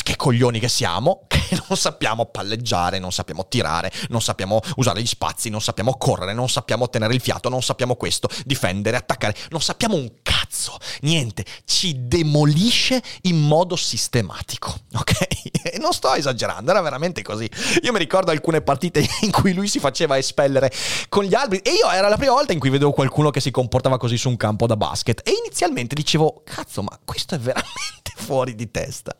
che 0.02 0.16
coglioni 0.16 0.58
che 0.58 0.68
siamo, 0.68 1.24
che 1.28 1.58
non 1.68 1.76
sappiamo 1.76 2.26
palleggiare, 2.26 2.98
non 2.98 3.12
sappiamo 3.12 3.46
tirare, 3.48 3.92
non 4.08 4.20
sappiamo 4.20 4.60
usare 4.76 5.02
gli 5.02 5.06
spazi, 5.06 5.50
non 5.50 5.60
sappiamo 5.60 5.96
correre, 5.96 6.32
non 6.32 6.48
sappiamo 6.48 6.88
tenere 6.88 7.14
il 7.14 7.20
fiato, 7.20 7.48
non 7.48 7.62
sappiamo 7.62 7.96
questo, 7.96 8.28
difendere, 8.44 8.96
attaccare, 8.96 9.34
non 9.50 9.60
sappiamo 9.60 9.94
un 9.94 10.10
cazzo, 10.22 10.76
niente, 11.02 11.44
ci 11.64 12.06
demolisce 12.06 13.02
in 13.22 13.40
modo 13.40 13.76
sistematico, 13.76 14.74
ok? 14.94 15.26
E 15.62 15.78
non 15.78 15.92
sto 15.92 16.14
esagerando, 16.14 16.70
era 16.70 16.80
veramente 16.80 17.22
così. 17.22 17.48
Io 17.82 17.92
mi 17.92 17.98
ricordo 17.98 18.30
alcune 18.30 18.60
partite 18.60 19.06
in 19.22 19.30
cui 19.30 19.52
lui 19.52 19.68
si 19.68 19.78
faceva 19.78 20.18
espellere 20.18 20.70
con 21.08 21.24
gli 21.24 21.34
alberi 21.34 21.62
e 21.62 21.72
io 21.72 21.90
era 21.90 22.08
la 22.08 22.16
prima 22.16 22.32
volta 22.32 22.52
in 22.52 22.58
cui 22.58 22.70
vedevo 22.70 22.92
qualcuno 22.92 23.30
che 23.30 23.40
si 23.40 23.50
comportava 23.50 23.98
così 23.98 24.16
su 24.16 24.28
un 24.28 24.36
campo 24.36 24.66
da 24.66 24.76
basket 24.76 25.20
e 25.24 25.32
inizialmente 25.44 25.94
dicevo, 25.94 26.42
cazzo, 26.44 26.82
ma 26.82 26.98
questo 27.04 27.34
è 27.34 27.38
veramente 27.38 28.12
fuori 28.16 28.54
di 28.54 28.70
testa. 28.70 29.14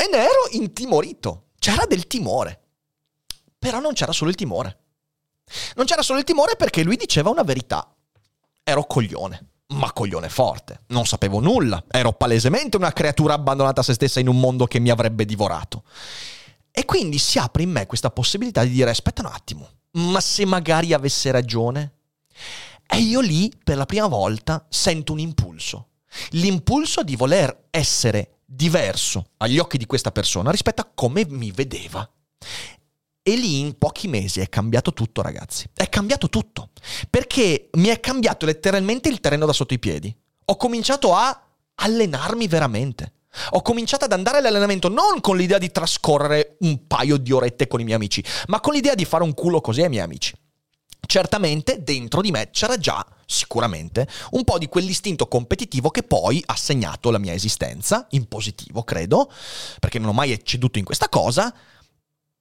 E 0.00 0.08
ne 0.10 0.16
ero 0.16 0.48
intimorito. 0.52 1.48
C'era 1.58 1.84
del 1.84 2.06
timore. 2.06 2.60
Però 3.58 3.80
non 3.80 3.92
c'era 3.92 4.12
solo 4.12 4.30
il 4.30 4.36
timore. 4.36 4.78
Non 5.74 5.84
c'era 5.84 6.00
solo 6.00 6.18
il 6.18 6.24
timore 6.24 6.56
perché 6.56 6.82
lui 6.82 6.96
diceva 6.96 7.28
una 7.28 7.42
verità. 7.42 7.94
Ero 8.62 8.84
coglione, 8.84 9.48
ma 9.74 9.92
coglione 9.92 10.30
forte. 10.30 10.84
Non 10.86 11.04
sapevo 11.04 11.38
nulla. 11.38 11.84
Ero 11.90 12.14
palesemente 12.14 12.78
una 12.78 12.94
creatura 12.94 13.34
abbandonata 13.34 13.82
a 13.82 13.84
se 13.84 13.92
stessa 13.92 14.20
in 14.20 14.28
un 14.28 14.40
mondo 14.40 14.64
che 14.64 14.78
mi 14.78 14.88
avrebbe 14.88 15.26
divorato. 15.26 15.84
E 16.70 16.86
quindi 16.86 17.18
si 17.18 17.38
apre 17.38 17.64
in 17.64 17.70
me 17.70 17.84
questa 17.84 18.10
possibilità 18.10 18.62
di 18.62 18.70
dire 18.70 18.88
aspetta 18.88 19.20
un 19.20 19.30
attimo, 19.30 19.68
ma 19.92 20.20
se 20.20 20.46
magari 20.46 20.94
avesse 20.94 21.30
ragione? 21.30 21.92
E 22.86 23.00
io 23.00 23.20
lì, 23.20 23.52
per 23.62 23.76
la 23.76 23.84
prima 23.84 24.06
volta, 24.06 24.64
sento 24.70 25.12
un 25.12 25.18
impulso. 25.18 25.88
L'impulso 26.30 27.02
di 27.02 27.16
voler 27.16 27.66
essere 27.70 28.39
diverso 28.52 29.30
agli 29.36 29.58
occhi 29.58 29.78
di 29.78 29.86
questa 29.86 30.10
persona 30.10 30.50
rispetto 30.50 30.82
a 30.82 30.90
come 30.92 31.24
mi 31.28 31.52
vedeva. 31.52 32.08
E 33.22 33.36
lì 33.36 33.60
in 33.60 33.78
pochi 33.78 34.08
mesi 34.08 34.40
è 34.40 34.48
cambiato 34.48 34.92
tutto, 34.92 35.22
ragazzi. 35.22 35.68
È 35.72 35.88
cambiato 35.88 36.28
tutto. 36.28 36.70
Perché 37.08 37.68
mi 37.74 37.88
è 37.88 38.00
cambiato 38.00 38.46
letteralmente 38.46 39.08
il 39.08 39.20
terreno 39.20 39.46
da 39.46 39.52
sotto 39.52 39.74
i 39.74 39.78
piedi. 39.78 40.14
Ho 40.46 40.56
cominciato 40.56 41.14
a 41.14 41.48
allenarmi 41.76 42.48
veramente. 42.48 43.12
Ho 43.50 43.62
cominciato 43.62 44.06
ad 44.06 44.12
andare 44.12 44.38
all'allenamento 44.38 44.88
non 44.88 45.20
con 45.20 45.36
l'idea 45.36 45.58
di 45.58 45.70
trascorrere 45.70 46.56
un 46.60 46.88
paio 46.88 47.16
di 47.18 47.30
orette 47.30 47.68
con 47.68 47.78
i 47.78 47.84
miei 47.84 47.96
amici, 47.96 48.24
ma 48.48 48.58
con 48.58 48.72
l'idea 48.74 48.96
di 48.96 49.04
fare 49.04 49.22
un 49.22 49.34
culo 49.34 49.60
così 49.60 49.82
ai 49.82 49.88
miei 49.88 50.02
amici. 50.02 50.34
Certamente 51.10 51.82
dentro 51.82 52.20
di 52.20 52.30
me 52.30 52.50
c'era 52.52 52.78
già, 52.78 53.04
sicuramente, 53.26 54.06
un 54.30 54.44
po' 54.44 54.58
di 54.58 54.68
quell'istinto 54.68 55.26
competitivo 55.26 55.90
che 55.90 56.04
poi 56.04 56.40
ha 56.46 56.54
segnato 56.54 57.10
la 57.10 57.18
mia 57.18 57.32
esistenza, 57.32 58.06
in 58.10 58.28
positivo 58.28 58.84
credo, 58.84 59.28
perché 59.80 59.98
non 59.98 60.10
ho 60.10 60.12
mai 60.12 60.30
ecceduto 60.30 60.78
in 60.78 60.84
questa 60.84 61.08
cosa. 61.08 61.52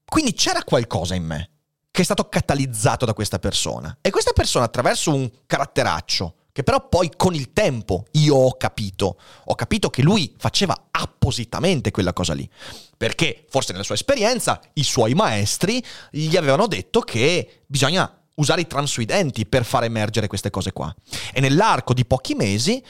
Quindi 0.06 0.34
c'era 0.34 0.64
qualcosa 0.64 1.16
in 1.16 1.24
me 1.24 1.50
che 1.90 2.02
è 2.02 2.06
stato 2.06 2.30
catalizzato 2.30 3.06
da 3.06 3.16
questa 3.16 3.40
persona. 3.40 3.98
E 4.02 4.12
questa 4.12 4.34
persona 4.34 4.66
attraverso 4.66 5.16
un 5.16 5.28
caratteraccio, 5.48 6.36
che 6.52 6.62
però 6.62 6.88
poi 6.88 7.12
con 7.18 7.34
il 7.34 7.52
tempo 7.54 8.06
io 8.12 8.36
ho 8.36 8.56
capito, 8.56 9.18
ho 9.46 9.56
capito 9.56 9.90
che 9.90 10.04
lui 10.04 10.36
faceva 10.38 10.90
appositamente 10.92 11.90
quella 11.90 12.14
cosa 12.14 12.36
lì, 12.36 12.48
perché 12.96 13.48
forse 13.50 13.72
nella 13.72 13.84
sua 13.84 13.96
esperienza 13.96 14.62
i 14.74 14.84
suoi 14.84 15.16
maestri 15.16 15.84
gli 16.12 16.38
avevano 16.38 16.68
detto 16.68 17.00
che 17.00 17.64
bisogna 17.66 18.19
usare 18.40 18.62
i 18.62 18.68
transuidenti 18.68 19.46
per 19.46 19.64
far 19.64 19.84
emergere 19.84 20.28
queste 20.28 20.50
cose 20.50 20.74
qua. 20.74 20.94
E 21.32 21.40
nell'arco 21.40 21.94
di 21.94 22.06
pochi 22.06 22.34
mesi 22.34 22.84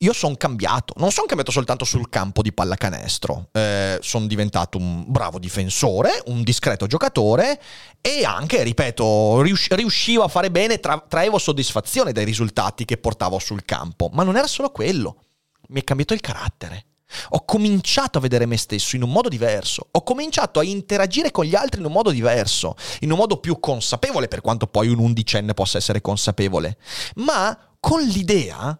io 0.00 0.12
sono 0.12 0.36
cambiato, 0.36 0.92
non 0.98 1.10
sono 1.10 1.26
cambiato 1.26 1.50
soltanto 1.50 1.86
sul 1.86 2.10
campo 2.10 2.42
di 2.42 2.52
pallacanestro, 2.52 3.48
eh, 3.52 3.98
sono 4.02 4.26
diventato 4.26 4.76
un 4.76 5.04
bravo 5.06 5.38
difensore, 5.38 6.22
un 6.26 6.42
discreto 6.42 6.86
giocatore 6.86 7.58
e 8.02 8.22
anche, 8.22 8.62
ripeto, 8.62 9.40
rius- 9.40 9.72
riuscivo 9.72 10.22
a 10.22 10.28
fare 10.28 10.50
bene, 10.50 10.80
tra- 10.80 11.02
traevo 11.08 11.38
soddisfazione 11.38 12.12
dai 12.12 12.26
risultati 12.26 12.84
che 12.84 12.98
portavo 12.98 13.38
sul 13.38 13.64
campo, 13.64 14.10
ma 14.12 14.22
non 14.22 14.36
era 14.36 14.46
solo 14.46 14.70
quello, 14.70 15.22
mi 15.68 15.80
è 15.80 15.84
cambiato 15.84 16.12
il 16.12 16.20
carattere. 16.20 16.84
Ho 17.30 17.44
cominciato 17.44 18.18
a 18.18 18.20
vedere 18.20 18.46
me 18.46 18.56
stesso 18.56 18.96
in 18.96 19.02
un 19.02 19.10
modo 19.10 19.28
diverso, 19.28 19.88
ho 19.90 20.02
cominciato 20.02 20.60
a 20.60 20.64
interagire 20.64 21.30
con 21.30 21.44
gli 21.44 21.54
altri 21.54 21.80
in 21.80 21.86
un 21.86 21.92
modo 21.92 22.10
diverso, 22.10 22.76
in 23.00 23.10
un 23.10 23.18
modo 23.18 23.38
più 23.38 23.58
consapevole, 23.60 24.28
per 24.28 24.40
quanto 24.40 24.66
poi 24.66 24.88
un 24.88 24.98
undicenne 24.98 25.54
possa 25.54 25.78
essere 25.78 26.00
consapevole, 26.00 26.78
ma 27.16 27.56
con 27.80 28.02
l'idea 28.02 28.78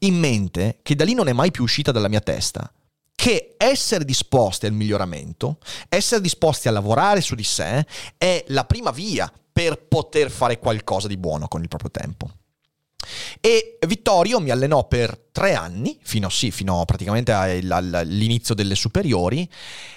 in 0.00 0.18
mente 0.18 0.80
che 0.82 0.94
da 0.94 1.04
lì 1.04 1.14
non 1.14 1.28
è 1.28 1.32
mai 1.32 1.50
più 1.50 1.62
uscita 1.64 1.92
dalla 1.92 2.08
mia 2.08 2.20
testa, 2.20 2.70
che 3.14 3.54
essere 3.56 4.04
disposti 4.04 4.66
al 4.66 4.72
miglioramento, 4.72 5.58
essere 5.88 6.20
disposti 6.20 6.68
a 6.68 6.72
lavorare 6.72 7.20
su 7.20 7.34
di 7.34 7.44
sé, 7.44 7.86
è 8.18 8.44
la 8.48 8.64
prima 8.64 8.90
via 8.90 9.32
per 9.52 9.86
poter 9.86 10.30
fare 10.30 10.58
qualcosa 10.58 11.08
di 11.08 11.16
buono 11.16 11.48
con 11.48 11.62
il 11.62 11.68
proprio 11.68 11.90
tempo. 11.90 12.30
E 13.40 13.78
Vittorio 13.86 14.40
mi 14.40 14.50
allenò 14.50 14.86
per 14.86 15.18
tre 15.34 15.54
anni, 15.54 15.98
fino, 16.02 16.28
sì, 16.28 16.52
fino 16.52 16.84
praticamente 16.84 17.32
all'inizio 17.32 18.54
delle 18.54 18.76
superiori, 18.76 19.48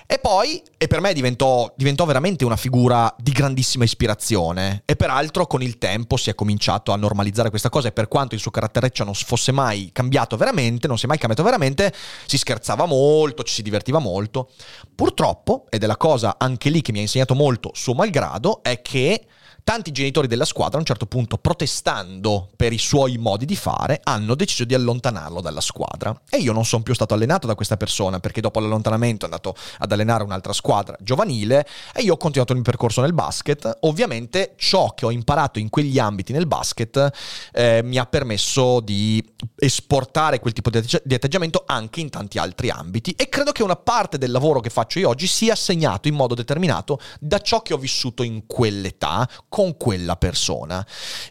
e 0.07 0.17
poi, 0.17 0.63
e 0.77 0.87
per 0.87 0.99
me 0.99 1.13
diventò, 1.13 1.71
diventò, 1.77 2.05
veramente 2.05 2.43
una 2.43 2.55
figura 2.55 3.13
di 3.19 3.31
grandissima 3.31 3.83
ispirazione. 3.83 4.81
E 4.85 4.95
peraltro 4.95 5.45
con 5.45 5.61
il 5.61 5.77
tempo 5.77 6.17
si 6.17 6.31
è 6.31 6.35
cominciato 6.35 6.91
a 6.91 6.95
normalizzare 6.95 7.49
questa 7.49 7.69
cosa 7.69 7.89
e 7.89 7.91
per 7.91 8.07
quanto 8.07 8.33
il 8.33 8.41
suo 8.41 8.49
carattereccio 8.49 9.03
non 9.03 9.13
fosse 9.13 9.51
mai 9.51 9.91
cambiato 9.93 10.37
veramente, 10.37 10.87
non 10.87 10.97
si 10.97 11.05
è 11.05 11.07
mai 11.07 11.19
cambiato 11.19 11.43
veramente, 11.43 11.93
si 12.25 12.37
scherzava 12.37 12.85
molto, 12.85 13.43
ci 13.43 13.53
si 13.53 13.61
divertiva 13.61 13.99
molto. 13.99 14.49
Purtroppo, 14.95 15.65
ed 15.69 15.83
è 15.83 15.85
la 15.85 15.97
cosa 15.97 16.37
anche 16.39 16.69
lì 16.69 16.81
che 16.81 16.91
mi 16.91 16.97
ha 16.97 17.01
insegnato 17.01 17.35
molto 17.35 17.71
suo 17.75 17.93
malgrado, 17.93 18.63
è 18.63 18.81
che 18.81 19.25
tanti 19.67 19.91
genitori 19.91 20.27
della 20.27 20.45
squadra 20.45 20.77
a 20.77 20.79
un 20.79 20.85
certo 20.85 21.07
punto, 21.07 21.37
protestando 21.37 22.51
per 22.55 22.71
i 22.71 22.77
suoi 22.77 23.17
modi 23.17 23.43
di 23.43 23.57
fare, 23.57 23.99
hanno 24.01 24.33
deciso 24.33 24.63
di 24.63 24.73
allontanarlo 24.73 25.41
dalla 25.41 25.59
squadra. 25.59 26.17
E 26.29 26.37
io 26.37 26.53
non 26.53 26.63
sono 26.63 26.83
più 26.83 26.93
stato 26.93 27.13
allenato 27.13 27.47
da 27.47 27.53
questa 27.53 27.75
persona 27.75 28.21
perché 28.21 28.39
dopo 28.39 28.61
l'allontanamento 28.61 29.25
è 29.25 29.27
andato 29.27 29.57
ad 29.79 29.91
allenare 29.91 30.23
un'altra 30.23 30.53
squadra 30.53 30.95
giovanile 31.01 31.67
e 31.93 32.01
io 32.01 32.13
ho 32.13 32.17
continuato 32.17 32.53
il 32.53 32.59
mio 32.59 32.69
percorso 32.69 33.01
nel 33.01 33.11
basket. 33.11 33.79
Ovviamente 33.81 34.53
ciò 34.55 34.93
che 34.93 35.05
ho 35.05 35.11
imparato 35.11 35.59
in 35.59 35.69
quegli 35.69 35.99
ambiti 35.99 36.31
nel 36.31 36.47
basket 36.47 37.11
eh, 37.51 37.81
mi 37.83 37.97
ha 37.97 38.05
permesso 38.05 38.79
di 38.79 39.21
esportare 39.57 40.39
quel 40.39 40.53
tipo 40.53 40.69
di, 40.69 40.79
atteggiamento 41.13 41.63
anche 41.65 41.99
in 41.99 42.09
tanti 42.09 42.37
altri 42.37 42.69
ambiti 42.69 43.11
e 43.17 43.27
credo 43.27 43.51
che 43.51 43.63
una 43.63 43.75
parte 43.75 44.17
del 44.17 44.31
lavoro 44.31 44.61
che 44.61 44.69
faccio 44.69 44.99
io 44.99 45.09
oggi 45.09 45.27
sia 45.27 45.55
segnato 45.55 46.07
in 46.07 46.15
modo 46.15 46.35
determinato 46.35 47.01
da 47.19 47.39
ciò 47.39 47.61
che 47.61 47.73
ho 47.73 47.77
vissuto 47.77 48.23
in 48.23 48.45
quell'età 48.45 49.27
con 49.57 49.75
quella 49.75 50.15
persona. 50.17 50.85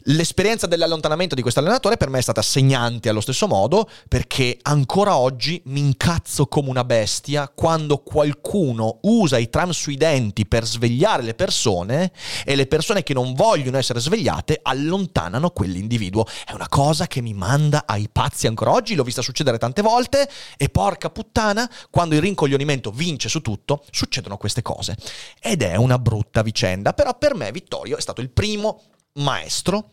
L'esperienza 0.07 0.67
dell'allontanamento 0.67 1.37
di 1.37 1.43
questo 1.43 1.61
allenatore 1.61 1.97
per 1.97 2.09
me 2.09 2.19
è 2.19 2.23
stata 2.23 2.43
segnante 2.43 3.09
allo 3.09 3.21
stesso 3.21 3.47
modo 3.47 3.89
perché 4.09 4.59
ancora 4.63 5.17
oggi 5.17 5.63
mi 5.67 5.79
incazzo 5.79 6.49
come 6.49 6.71
una 6.71 6.83
bestia 6.83 7.49
quando 7.49 7.99
qualcuno 7.99 8.99
usa 9.03 9.39
i 9.39 9.49
tram 9.49 9.71
sui 9.71 9.97
denti 9.97 10.45
per 10.45 10.65
svegliare 10.65 11.23
le 11.23 11.35
persone 11.35 12.11
e 12.45 12.57
le 12.57 12.67
persone 12.67 13.05
che 13.05 13.15
non 13.15 13.33
vogliono 13.33 13.79
essere 13.79 14.01
svegliate 14.01 14.59
allontanano 14.61 15.51
quell'individuo. 15.51 16.27
È 16.45 16.51
una 16.51 16.69
cosa 16.69 17.07
che 17.07 17.21
mi 17.21 17.33
manda 17.33 17.85
ai 17.87 18.09
pazzi 18.11 18.49
ancora 18.49 18.73
oggi, 18.73 18.97
l'ho 18.97 19.05
vista 19.05 19.23
succedere 19.23 19.57
tante 19.57 19.83
volte 19.83 20.29
e 20.57 20.69
porca 20.69 21.11
puttana, 21.11 21.71
quando 21.91 22.17
il 22.17 22.23
rincoglionimento 22.23 22.91
vince 22.91 23.29
su 23.29 23.41
tutto, 23.41 23.85
succedono 23.93 24.37
queste 24.37 24.63
cose. 24.63 24.97
Ed 25.41 25.63
è 25.63 25.77
una 25.77 26.01
brutta 26.01 26.43
vicenda, 26.43 26.93
però 26.93 27.17
per 27.17 27.37
me 27.37 27.53
Vittorio 27.53 27.97
è 27.97 28.01
stato 28.01 28.15
stato 28.17 28.21
il 28.23 28.31
primo 28.31 28.83
maestro 29.15 29.93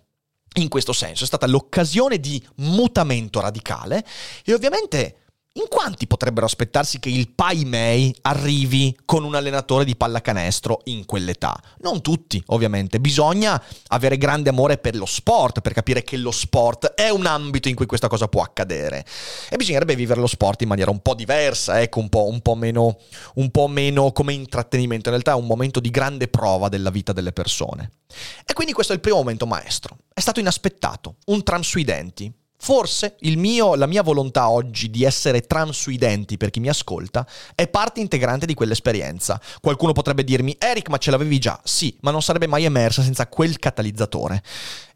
in 0.56 0.70
questo 0.70 0.94
senso, 0.94 1.24
è 1.24 1.28
stata 1.28 1.48
l'occasione 1.48 2.20
di 2.20 2.42
mutamento 2.58 3.40
radicale 3.40 4.06
e 4.46 4.54
ovviamente 4.54 5.23
in 5.56 5.66
quanti 5.70 6.08
potrebbero 6.08 6.48
aspettarsi 6.48 7.00
che 7.00 7.10
il 7.10 7.30
Pai 7.30 7.64
Mei 7.64 8.16
arrivi 8.22 8.98
con 9.06 9.24
un 9.24 9.36
allenatore 9.36 9.86
di 9.86 9.96
pallacanestro 9.96 10.82
in 10.86 11.06
quell'età? 11.06 11.56
Non 11.82 12.02
tutti, 12.02 12.42
ovviamente. 12.48 13.00
Bisogna 13.00 13.62
avere 13.90 14.18
grande 14.18 14.50
amore 14.50 14.80
per 14.80 14.96
lo 14.96 15.06
sport, 15.06 15.62
per 15.62 15.74
capire 15.74 16.04
che 16.04 16.18
lo 16.18 16.32
sport 16.32 16.94
è 16.96 17.10
un 17.10 17.28
ambito 17.28 17.70
in 17.70 17.76
cui 17.76 17.86
questa 17.86 18.08
cosa 18.08 18.28
può 18.28 18.42
accadere. 18.42 19.06
E 19.48 19.56
bisognerebbe 19.56 19.96
vivere 19.96 20.20
lo 20.20 20.28
sport 20.28 20.64
in 20.64 20.70
maniera 20.70 20.90
un 20.90 21.02
po' 21.02 21.14
diversa, 21.14 21.80
ecco, 21.80 22.00
un 22.00 22.10
po', 22.10 22.26
un 22.26 22.42
po', 22.42 22.56
meno, 22.56 22.98
un 23.36 23.52
po 23.52 23.68
meno 23.68 24.12
come 24.12 24.34
intrattenimento. 24.34 25.10
In 25.10 25.16
realtà 25.16 25.34
è 25.34 25.42
un 25.42 25.46
momento 25.46 25.80
di 25.80 25.92
grande 25.92 26.30
prova 26.30 26.68
della 26.68 26.90
vita 26.90 27.14
delle 27.14 27.32
persone. 27.32 27.92
E 28.44 28.54
quindi 28.54 28.74
questo 28.74 28.94
è 28.94 28.96
il 28.96 29.02
primo 29.02 29.18
momento 29.18 29.46
maestro. 29.46 29.98
È 30.12 30.20
stato 30.20 30.40
inaspettato, 30.40 31.18
un 31.26 31.44
tram 31.44 31.62
sui 31.62 31.84
denti 31.84 32.42
Forse 32.64 33.18
mio, 33.20 33.76
la 33.76 33.88
mia 33.88 34.02
volontà 34.02 34.50
oggi 34.50 34.90
di 34.90 35.04
essere 35.04 35.42
transuidenti 35.42 36.38
per 36.38 36.50
chi 36.50 36.62
mi 36.62 36.70
ascolta 36.70 37.28
è 37.56 37.68
parte 37.68 38.00
integrante 38.00 38.46
di 38.46 38.54
quell'esperienza. 38.54 39.38
Qualcuno 39.60 39.92
potrebbe 39.92 40.24
dirmi, 40.24 40.56
Eric, 40.58 40.88
ma 40.88 40.98
ce 40.98 41.12
l'avevi 41.12 41.40
già? 41.40 41.60
Sì, 41.66 41.98
ma 42.00 42.12
non 42.12 42.22
sarebbe 42.22 42.48
mai 42.48 42.64
emersa 42.64 43.02
senza 43.02 43.28
quel 43.28 43.60
catalizzatore. 43.60 44.42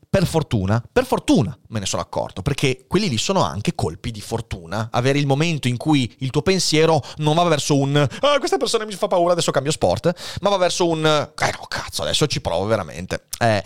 Per 0.10 0.26
fortuna, 0.26 0.82
per 0.90 1.06
fortuna 1.06 1.60
me 1.68 1.80
ne 1.80 1.86
sono 1.86 2.02
accorto, 2.02 2.42
perché 2.42 2.86
quelli 2.88 3.10
lì 3.10 3.18
sono 3.18 3.42
anche 3.42 3.76
colpi 3.76 4.12
di 4.12 4.22
fortuna. 4.22 4.88
Avere 4.90 5.20
il 5.20 5.28
momento 5.28 5.68
in 5.68 5.76
cui 5.76 6.16
il 6.20 6.30
tuo 6.30 6.44
pensiero 6.44 7.02
non 7.18 7.36
va 7.36 7.44
verso 7.44 7.76
un 7.76 7.98
ah, 7.98 8.40
questa 8.40 8.56
persona 8.56 8.86
mi 8.86 8.94
fa 8.94 9.08
paura, 9.08 9.34
adesso 9.34 9.52
cambio 9.52 9.74
sport, 9.74 10.38
ma 10.40 10.48
va 10.48 10.56
verso 10.56 10.88
un 10.88 11.06
eh 11.06 11.52
no, 11.52 11.66
cazzo, 11.68 12.04
adesso 12.04 12.28
ci 12.28 12.40
provo 12.40 12.64
veramente. 12.64 13.26
Eh, 13.40 13.62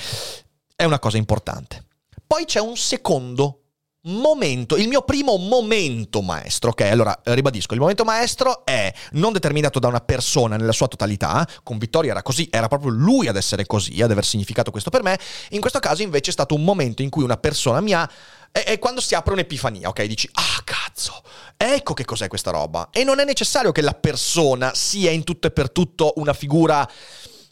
è 0.76 0.86
una 0.86 0.98
cosa 0.98 1.18
importante. 1.18 1.86
Poi 2.26 2.46
c'è 2.46 2.60
un 2.60 2.76
secondo 2.78 3.61
momento, 4.04 4.78
il 4.78 4.88
mio 4.88 5.04
primo 5.04 5.38
momento 5.38 6.22
maestro, 6.22 6.72
ok? 6.72 6.82
Allora 6.82 7.20
ribadisco, 7.24 7.74
il 7.74 7.80
momento 7.80 8.04
maestro 8.04 8.66
è 8.66 8.92
non 9.12 9.32
determinato 9.32 9.80
da 9.80 9.88
una 9.88 10.00
persona 10.00 10.58
nella 10.58 10.72
sua 10.72 10.88
totalità, 10.88 11.48
con 11.64 11.78
Vittorio 11.78 12.12
era 12.12 12.24
così, 12.24 12.48
era 12.50 12.68
proprio 12.68 12.90
lui 12.90 13.28
ad 13.28 13.36
essere 13.36 13.66
così, 13.66 14.02
ad 14.02 14.10
aver 14.10 14.26
significato 14.26 14.72
questo 14.72 14.90
per 14.90 15.04
me, 15.04 15.20
in 15.50 15.62
questo 15.62 15.80
caso 15.80 16.02
invece 16.02 16.32
è 16.32 16.34
stato 16.34 16.56
un 16.56 16.64
momento 16.64 17.02
in 17.02 17.10
cui 17.10 17.24
una 17.24 17.38
persona 17.38 17.82
mi 17.82 17.94
ha... 17.94 18.10
È, 18.52 18.64
è 18.64 18.80
quando 18.80 19.02
si 19.02 19.16
apre 19.16 19.34
un'epifania, 19.34 19.88
ok? 19.90 20.04
Dici, 20.04 20.30
ah 20.34 20.62
cazzo, 20.64 21.22
ecco 21.56 21.94
che 21.94 22.04
cos'è 22.06 22.28
questa 22.28 22.52
roba. 22.52 22.90
E 22.92 23.04
non 23.04 23.20
è 23.20 23.24
necessario 23.24 23.72
che 23.72 23.82
la 23.82 23.94
persona 23.94 24.74
sia 24.74 25.12
in 25.12 25.24
tutto 25.24 25.48
e 25.48 25.52
per 25.52 25.72
tutto 25.72 26.14
una 26.16 26.34
figura 26.34 26.90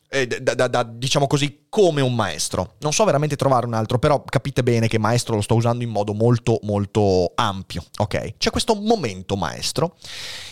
eh, 0.10 0.28
da, 0.28 0.56
da, 0.56 0.68
da, 0.68 0.84
diciamo 0.84 1.28
così, 1.28 1.66
come 1.70 2.02
un 2.02 2.16
maestro. 2.16 2.76
Non 2.80 2.94
so 2.94 3.06
veramente 3.06 3.36
trovare 3.36 3.66
un 3.66 3.74
altro, 3.74 4.00
però 4.00 4.24
capite 4.24 4.64
bene 4.64 4.88
che 4.88 4.98
maestro 4.98 5.36
lo 5.36 5.42
sto 5.42 5.56
usando 5.56 5.84
in 5.84 5.90
modo 5.90 6.14
molto, 6.14 6.60
molto 6.64 7.32
ampio, 7.36 7.84
ok? 7.98 8.38
C'è 8.38 8.50
questo 8.50 8.76
momento 8.76 9.36
maestro 9.36 9.96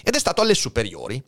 ed 0.04 0.15
è 0.15 0.20
stato 0.20 0.41
alle 0.41 0.54
superiori 0.54 1.22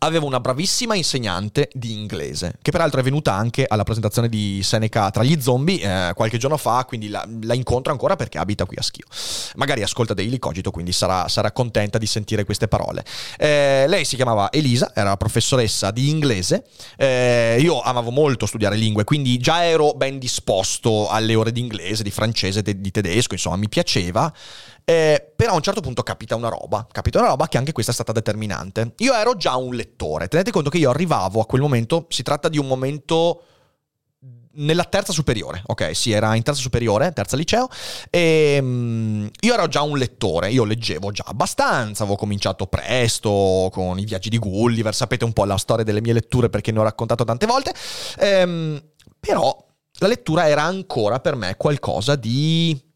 avevo 0.00 0.26
una 0.26 0.40
bravissima 0.40 0.94
insegnante 0.94 1.68
di 1.72 1.92
inglese, 1.92 2.54
che 2.62 2.70
peraltro 2.70 3.00
è 3.00 3.02
venuta 3.02 3.32
anche 3.34 3.64
alla 3.66 3.82
presentazione 3.82 4.28
di 4.28 4.60
Seneca 4.62 5.10
tra 5.10 5.22
gli 5.22 5.40
zombie 5.40 5.80
eh, 5.80 6.12
qualche 6.14 6.38
giorno 6.38 6.56
fa, 6.56 6.84
quindi 6.86 7.08
la, 7.08 7.26
la, 7.42 7.54
incontro 7.54 7.92
ancora 7.92 8.14
perché 8.14 8.38
abita 8.38 8.64
qui 8.64 8.76
a 8.76 8.82
Schio. 8.82 9.06
Magari 9.56 9.82
ascolta 9.82 10.14
Daily 10.14 10.38
Cogito, 10.38 10.70
quindi 10.70 10.92
sarà, 10.92 11.26
sarà 11.28 11.50
contenta 11.52 11.98
di 11.98 12.06
sentire 12.06 12.44
queste 12.44 12.68
parole. 12.68 13.04
Eh, 13.36 13.86
lei 13.88 14.04
si 14.04 14.16
chiamava 14.16 14.52
Elisa, 14.52 14.92
era 14.94 15.16
professoressa 15.16 15.90
di 15.90 16.08
inglese. 16.10 16.64
Eh, 16.96 17.58
io 17.60 17.80
amavo 17.80 18.10
molto 18.10 18.46
studiare 18.46 18.76
lingue, 18.76 19.04
quindi 19.04 19.38
già 19.38 19.64
ero 19.64 19.92
ben 19.94 20.18
disposto 20.18 21.08
alle 21.08 21.34
ore 21.34 21.50
di 21.50 21.60
inglese, 21.60 22.02
di 22.02 22.10
francese, 22.10 22.62
de- 22.62 22.80
di 22.80 22.90
tedesco, 22.90 23.34
insomma, 23.34 23.56
mi 23.56 23.68
piaceva. 23.68 24.32
Eh, 24.88 25.32
però 25.36 25.52
a 25.52 25.54
un 25.54 25.60
certo 25.60 25.82
punto 25.82 26.02
capita 26.02 26.34
una 26.34 26.48
roba, 26.48 26.86
capita 26.90 27.18
una 27.18 27.28
roba 27.28 27.46
che 27.46 27.58
anche 27.58 27.72
questa 27.72 27.90
è 27.90 27.94
stata 27.94 28.12
determinante. 28.12 28.94
Io 28.98 29.12
ero 29.12 29.36
già 29.36 29.54
un 29.54 29.74
lettore, 29.74 30.28
tenete 30.28 30.50
conto 30.50 30.70
che 30.70 30.78
io 30.78 30.88
arrivavo 30.88 31.42
a 31.42 31.44
quel 31.46 31.60
momento, 31.60 32.06
si 32.08 32.22
tratta 32.22 32.48
di 32.48 32.56
un 32.56 32.66
momento 32.66 33.42
nella 34.52 34.84
terza 34.84 35.12
superiore, 35.12 35.60
ok? 35.66 35.94
Sì, 35.94 36.12
era 36.12 36.34
in 36.36 36.42
terza 36.42 36.62
superiore, 36.62 37.12
terza 37.12 37.36
liceo, 37.36 37.68
e 38.08 38.56
um, 38.62 39.30
io 39.40 39.52
ero 39.52 39.68
già 39.68 39.82
un 39.82 39.98
lettore, 39.98 40.50
io 40.50 40.64
leggevo 40.64 41.10
già 41.10 41.24
abbastanza, 41.26 42.04
avevo 42.04 42.16
cominciato 42.16 42.66
presto 42.66 43.68
con 43.70 43.98
i 43.98 44.06
viaggi 44.06 44.30
di 44.30 44.38
Gulliver, 44.38 44.94
sapete 44.94 45.26
un 45.26 45.34
po' 45.34 45.44
la 45.44 45.58
storia 45.58 45.84
delle 45.84 46.00
mie 46.00 46.14
letture 46.14 46.48
perché 46.48 46.72
ne 46.72 46.78
ho 46.78 46.82
raccontato 46.82 47.24
tante 47.24 47.44
volte, 47.44 47.74
ehm, 48.20 48.82
però 49.20 49.54
la 49.98 50.08
lettura 50.08 50.48
era 50.48 50.62
ancora 50.62 51.20
per 51.20 51.36
me 51.36 51.56
qualcosa 51.56 52.16
di 52.16 52.86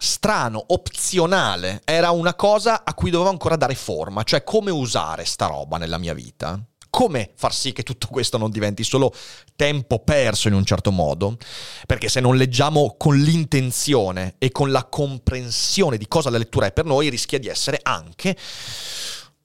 strano, 0.00 0.62
opzionale, 0.68 1.82
era 1.84 2.10
una 2.12 2.34
cosa 2.34 2.84
a 2.84 2.94
cui 2.94 3.10
dovevo 3.10 3.30
ancora 3.30 3.56
dare 3.56 3.74
forma, 3.74 4.22
cioè 4.22 4.44
come 4.44 4.70
usare 4.70 5.24
sta 5.24 5.46
roba 5.46 5.76
nella 5.76 5.98
mia 5.98 6.14
vita. 6.14 6.60
Come 6.90 7.32
far 7.34 7.52
sì 7.52 7.72
che 7.72 7.82
tutto 7.82 8.06
questo 8.06 8.38
non 8.38 8.50
diventi 8.50 8.82
solo 8.82 9.12
tempo 9.56 9.98
perso 9.98 10.48
in 10.48 10.54
un 10.54 10.64
certo 10.64 10.90
modo? 10.90 11.36
Perché 11.84 12.08
se 12.08 12.20
non 12.20 12.36
leggiamo 12.36 12.94
con 12.96 13.16
l'intenzione 13.16 14.36
e 14.38 14.50
con 14.50 14.70
la 14.70 14.84
comprensione 14.84 15.98
di 15.98 16.08
cosa 16.08 16.30
la 16.30 16.38
lettura 16.38 16.66
è 16.66 16.72
per 16.72 16.86
noi, 16.86 17.10
rischia 17.10 17.38
di 17.38 17.48
essere 17.48 17.78
anche 17.82 18.34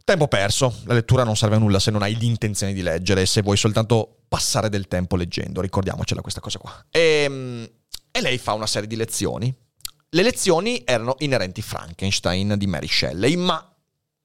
tempo 0.05 0.27
perso. 0.27 0.73
La 0.85 0.93
lettura 0.93 1.23
non 1.23 1.35
serve 1.35 1.55
a 1.55 1.59
nulla 1.59 1.79
se 1.79 1.91
non 1.91 2.01
hai 2.01 2.15
l'intenzione 2.15 2.73
di 2.73 2.81
leggere, 2.81 3.25
se 3.25 3.41
vuoi 3.41 3.57
soltanto 3.57 4.19
passare 4.29 4.69
del 4.69 4.87
tempo 4.87 5.15
leggendo, 5.15 5.61
ricordiamocela 5.61 6.21
questa 6.21 6.39
cosa 6.39 6.59
qua. 6.59 6.85
E, 6.89 7.23
ehm, 7.25 7.69
e 8.11 8.21
lei 8.21 8.37
fa 8.37 8.53
una 8.53 8.67
serie 8.67 8.87
di 8.87 8.95
lezioni 8.95 9.53
le 10.13 10.21
lezioni 10.21 10.83
erano 10.85 11.15
inerenti 11.19 11.61
Frankenstein 11.63 12.55
di 12.57 12.67
Mary 12.67 12.87
Shelley, 12.87 13.35
ma 13.35 13.75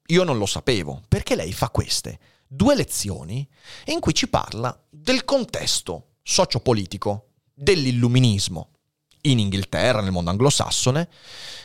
io 0.07 0.23
non 0.23 0.37
lo 0.37 0.45
sapevo, 0.45 1.01
perché 1.07 1.35
lei 1.35 1.51
fa 1.51 1.69
queste 1.69 2.19
due 2.47 2.75
lezioni 2.75 3.47
in 3.85 3.99
cui 3.99 4.13
ci 4.13 4.27
parla 4.27 4.79
del 4.89 5.25
contesto 5.25 6.15
sociopolitico 6.21 7.29
dell'illuminismo 7.53 8.69
in 9.21 9.39
Inghilterra, 9.39 10.01
nel 10.01 10.11
mondo 10.11 10.29
anglosassone, 10.29 11.09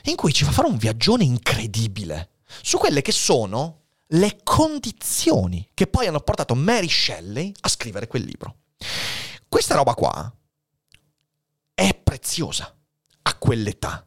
in 0.05 0.17
cui 0.17 0.33
ci 0.33 0.45
fa 0.45 0.53
fare 0.53 0.69
un 0.69 0.79
viaggione 0.79 1.25
incredibile 1.25 2.31
su 2.63 2.79
quelle 2.79 3.03
che 3.03 3.13
sono 3.13 3.83
le 4.09 4.41
condizioni 4.43 5.69
che 5.75 5.87
poi 5.87 6.07
hanno 6.07 6.21
portato 6.21 6.55
Mary 6.55 6.89
Shelley 6.89 7.53
a 7.61 7.69
scrivere 7.69 8.07
quel 8.07 8.25
libro. 8.25 8.57
Questa 9.49 9.75
roba 9.75 9.95
qua 9.95 10.35
è 11.75 11.95
preziosa 11.95 12.75
a 13.23 13.35
quell'età. 13.37 14.05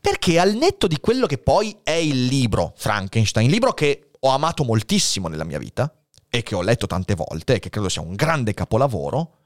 Perché 0.00 0.38
al 0.38 0.54
netto 0.54 0.86
di 0.86 0.98
quello 1.00 1.26
che 1.26 1.38
poi 1.38 1.76
è 1.82 1.92
il 1.92 2.26
libro 2.26 2.72
Frankenstein, 2.76 3.50
libro 3.50 3.72
che 3.72 4.10
ho 4.20 4.28
amato 4.30 4.64
moltissimo 4.64 5.28
nella 5.28 5.44
mia 5.44 5.58
vita 5.58 5.92
e 6.28 6.42
che 6.42 6.54
ho 6.54 6.62
letto 6.62 6.86
tante 6.86 7.14
volte 7.14 7.54
e 7.54 7.58
che 7.58 7.70
credo 7.70 7.88
sia 7.88 8.02
un 8.02 8.14
grande 8.14 8.54
capolavoro, 8.54 9.38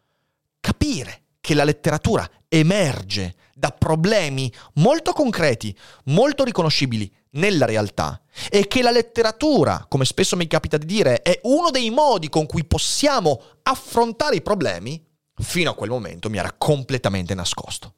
capire 0.61 1.23
che 1.41 1.55
la 1.55 1.65
letteratura 1.65 2.29
emerge 2.49 3.35
da 3.55 3.71
problemi 3.71 4.53
molto 4.75 5.13
concreti, 5.13 5.77
molto 6.05 6.45
riconoscibili 6.45 7.13
nella 7.33 7.67
realtà 7.67 8.23
e 8.51 8.67
che 8.69 8.83
la 8.83 8.91
letteratura, 8.91 9.85
come 9.89 10.05
spesso 10.05 10.37
mi 10.37 10.47
capita 10.47 10.77
di 10.77 10.87
dire, 10.87 11.23
è 11.23 11.41
uno 11.45 11.71
dei 11.71 11.91
modi 11.91 12.29
con 12.29 12.47
cui 12.47 12.65
possiamo 12.65 13.41
affrontare 13.63 14.37
i 14.37 14.43
problemi, 14.43 15.05
fino 15.41 15.71
a 15.71 15.75
quel 15.75 15.91
momento 15.91 16.31
mi 16.31 16.39
era 16.39 16.53
completamente 16.53 17.35
nascosto. 17.35 17.95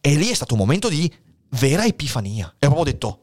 E 0.00 0.14
lì 0.14 0.28
è 0.28 0.34
stato 0.34 0.54
un 0.54 0.60
momento 0.60 0.88
di 0.88 1.12
vera 1.50 1.84
epifania. 1.84 2.54
E 2.58 2.66
proprio 2.66 2.84
detto, 2.84 3.20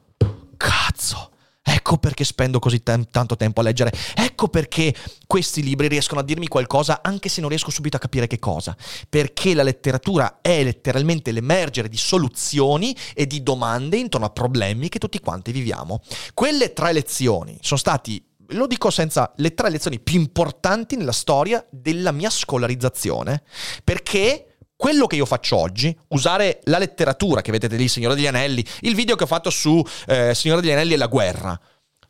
cazzo. 0.57 1.31
Ecco 1.69 1.97
perché 1.97 2.23
spendo 2.23 2.59
così 2.59 2.81
tem- 2.81 3.07
tanto 3.11 3.35
tempo 3.35 3.59
a 3.59 3.63
leggere. 3.63 3.91
Ecco 4.15 4.47
perché 4.47 4.95
questi 5.25 5.61
libri 5.61 5.89
riescono 5.89 6.21
a 6.21 6.23
dirmi 6.23 6.47
qualcosa 6.47 7.01
anche 7.03 7.27
se 7.27 7.41
non 7.41 7.49
riesco 7.49 7.71
subito 7.71 7.97
a 7.97 7.99
capire 7.99 8.25
che 8.25 8.39
cosa. 8.39 8.75
Perché 9.09 9.53
la 9.53 9.63
letteratura 9.63 10.39
è 10.41 10.63
letteralmente 10.63 11.33
l'emergere 11.33 11.89
di 11.89 11.97
soluzioni 11.97 12.95
e 13.13 13.27
di 13.27 13.43
domande 13.43 13.97
intorno 13.97 14.25
a 14.25 14.29
problemi 14.29 14.87
che 14.87 14.97
tutti 14.97 15.19
quanti 15.19 15.51
viviamo. 15.51 16.01
Quelle 16.33 16.71
tre 16.71 16.93
lezioni 16.93 17.57
sono 17.61 17.79
stati 17.79 18.23
lo 18.51 18.65
dico 18.65 18.89
senza 18.89 19.33
le 19.35 19.53
tre 19.53 19.69
lezioni 19.69 19.99
più 19.99 20.19
importanti 20.19 20.95
nella 20.95 21.11
storia 21.11 21.65
della 21.69 22.13
mia 22.13 22.29
scolarizzazione, 22.29 23.43
perché 23.83 24.56
quello 24.77 25.07
che 25.07 25.15
io 25.15 25.25
faccio 25.25 25.57
oggi, 25.57 25.97
usare 26.09 26.61
la 26.65 26.77
letteratura 26.77 27.41
che 27.41 27.51
vedete 27.51 27.75
lì, 27.75 27.87
Signore 27.89 28.15
degli 28.15 28.27
Anelli, 28.27 28.63
il 28.81 28.95
video 28.95 29.15
che 29.15 29.23
ho 29.23 29.27
fatto 29.27 29.49
su 29.49 29.83
eh, 30.05 30.33
Signore 30.35 30.61
degli 30.61 30.71
Anelli 30.71 30.93
e 30.93 30.97
la 30.97 31.07
guerra, 31.07 31.59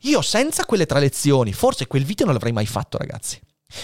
io 0.02 0.22
senza 0.22 0.64
quelle 0.64 0.86
tre 0.86 1.00
lezioni, 1.00 1.52
forse 1.52 1.86
quel 1.86 2.04
video 2.04 2.26
non 2.26 2.34
l'avrei 2.34 2.52
mai 2.52 2.66
fatto, 2.66 2.98
ragazzi. 2.98 3.40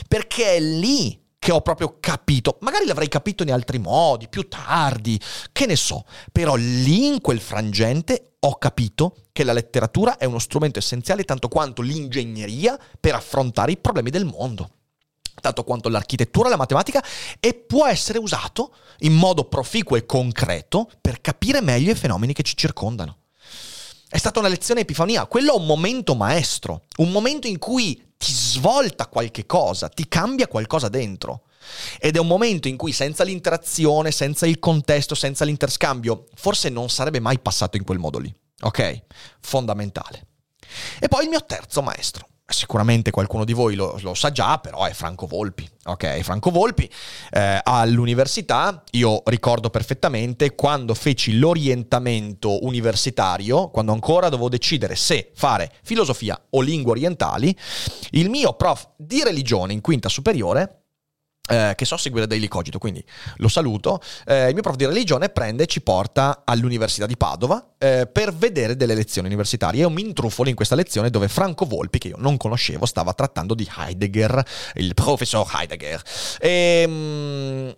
Perché 0.06 0.56
è 0.56 0.60
lì 0.60 1.20
che 1.38 1.50
ho 1.50 1.60
proprio 1.60 1.96
capito, 1.98 2.58
magari 2.60 2.86
l'avrei 2.86 3.08
capito 3.08 3.42
in 3.42 3.52
altri 3.52 3.78
modi, 3.78 4.28
più 4.28 4.48
tardi, 4.48 5.20
che 5.50 5.66
ne 5.66 5.76
so, 5.76 6.04
però 6.30 6.54
lì 6.54 7.06
in 7.06 7.20
quel 7.20 7.40
frangente 7.40 8.36
ho 8.38 8.56
capito 8.56 9.16
che 9.32 9.44
la 9.44 9.52
letteratura 9.52 10.18
è 10.18 10.26
uno 10.26 10.38
strumento 10.38 10.78
essenziale 10.78 11.24
tanto 11.24 11.48
quanto 11.48 11.82
l'ingegneria 11.82 12.78
per 13.00 13.14
affrontare 13.14 13.72
i 13.72 13.78
problemi 13.78 14.10
del 14.10 14.26
mondo 14.26 14.70
tanto 15.40 15.64
quanto 15.64 15.88
l'architettura 15.88 16.48
la 16.48 16.56
matematica, 16.56 17.04
e 17.40 17.54
può 17.54 17.86
essere 17.86 18.18
usato 18.18 18.74
in 19.00 19.14
modo 19.14 19.44
proficuo 19.44 19.96
e 19.96 20.06
concreto 20.06 20.90
per 21.00 21.20
capire 21.20 21.60
meglio 21.60 21.92
i 21.92 21.96
fenomeni 21.96 22.32
che 22.32 22.42
ci 22.42 22.56
circondano. 22.56 23.18
È 24.08 24.18
stata 24.18 24.38
una 24.38 24.48
lezione 24.48 24.80
epifania, 24.80 25.26
quello 25.26 25.54
è 25.54 25.58
un 25.58 25.66
momento 25.66 26.14
maestro, 26.14 26.82
un 26.98 27.10
momento 27.10 27.48
in 27.48 27.58
cui 27.58 28.12
ti 28.16 28.32
svolta 28.32 29.08
qualche 29.08 29.44
cosa, 29.44 29.88
ti 29.88 30.06
cambia 30.06 30.46
qualcosa 30.46 30.88
dentro. 30.88 31.42
Ed 31.98 32.16
è 32.16 32.20
un 32.20 32.26
momento 32.26 32.68
in 32.68 32.76
cui 32.76 32.92
senza 32.92 33.24
l'interazione, 33.24 34.10
senza 34.10 34.46
il 34.46 34.58
contesto, 34.58 35.14
senza 35.14 35.44
l'interscambio, 35.44 36.26
forse 36.34 36.68
non 36.68 36.90
sarebbe 36.90 37.20
mai 37.20 37.38
passato 37.40 37.76
in 37.76 37.84
quel 37.84 37.98
modo 37.98 38.18
lì. 38.18 38.32
Ok? 38.60 39.02
Fondamentale. 39.40 40.26
E 41.00 41.08
poi 41.08 41.24
il 41.24 41.30
mio 41.30 41.44
terzo 41.44 41.82
maestro, 41.82 42.28
sicuramente 42.46 43.10
qualcuno 43.10 43.44
di 43.44 43.52
voi 43.52 43.74
lo, 43.74 43.98
lo, 44.02 44.14
sa 44.14 44.30
già, 44.30 44.58
però 44.58 44.84
è 44.84 44.92
Franco 44.92 45.26
Volpi. 45.26 45.68
Ok, 45.84 46.20
Franco 46.20 46.50
Volpi 46.50 46.88
eh, 47.30 47.60
all'università, 47.62 48.82
io 48.92 49.22
ricordo 49.26 49.70
perfettamente 49.70 50.54
quando 50.54 50.94
feci 50.94 51.38
l'orientamento 51.38 52.64
universitario, 52.64 53.70
quando 53.70 53.92
ancora 53.92 54.28
dovevo 54.28 54.48
decidere 54.48 54.96
se 54.96 55.30
fare 55.34 55.72
filosofia 55.82 56.40
o 56.50 56.60
lingue 56.60 56.92
orientali, 56.92 57.56
il 58.10 58.30
mio 58.30 58.54
prof 58.54 58.90
di 58.96 59.22
religione 59.22 59.72
in 59.72 59.80
quinta 59.80 60.08
superiore 60.08 60.83
eh, 61.48 61.74
che 61.76 61.84
so 61.84 61.96
seguire 61.96 62.26
Daily 62.26 62.48
Cogito, 62.48 62.78
quindi 62.78 63.04
lo 63.36 63.48
saluto. 63.48 64.00
Eh, 64.26 64.48
il 64.48 64.54
mio 64.54 64.62
prof 64.62 64.76
di 64.76 64.86
religione 64.86 65.28
prende 65.28 65.64
e 65.64 65.66
ci 65.66 65.82
porta 65.82 66.42
all'Università 66.44 67.06
di 67.06 67.16
Padova 67.16 67.74
eh, 67.78 68.08
per 68.10 68.32
vedere 68.34 68.76
delle 68.76 68.94
lezioni 68.94 69.28
universitarie. 69.28 69.80
Io 69.80 69.90
mi 69.90 70.02
intrufolo 70.02 70.48
in 70.48 70.54
questa 70.54 70.74
lezione 70.74 71.10
dove 71.10 71.28
Franco 71.28 71.64
Volpi, 71.66 71.98
che 71.98 72.08
io 72.08 72.16
non 72.18 72.36
conoscevo, 72.36 72.86
stava 72.86 73.12
trattando 73.12 73.54
di 73.54 73.68
Heidegger, 73.76 74.42
il 74.74 74.94
professor 74.94 75.46
Heidegger. 75.52 76.02
E, 76.40 76.82
ehm, 76.86 77.74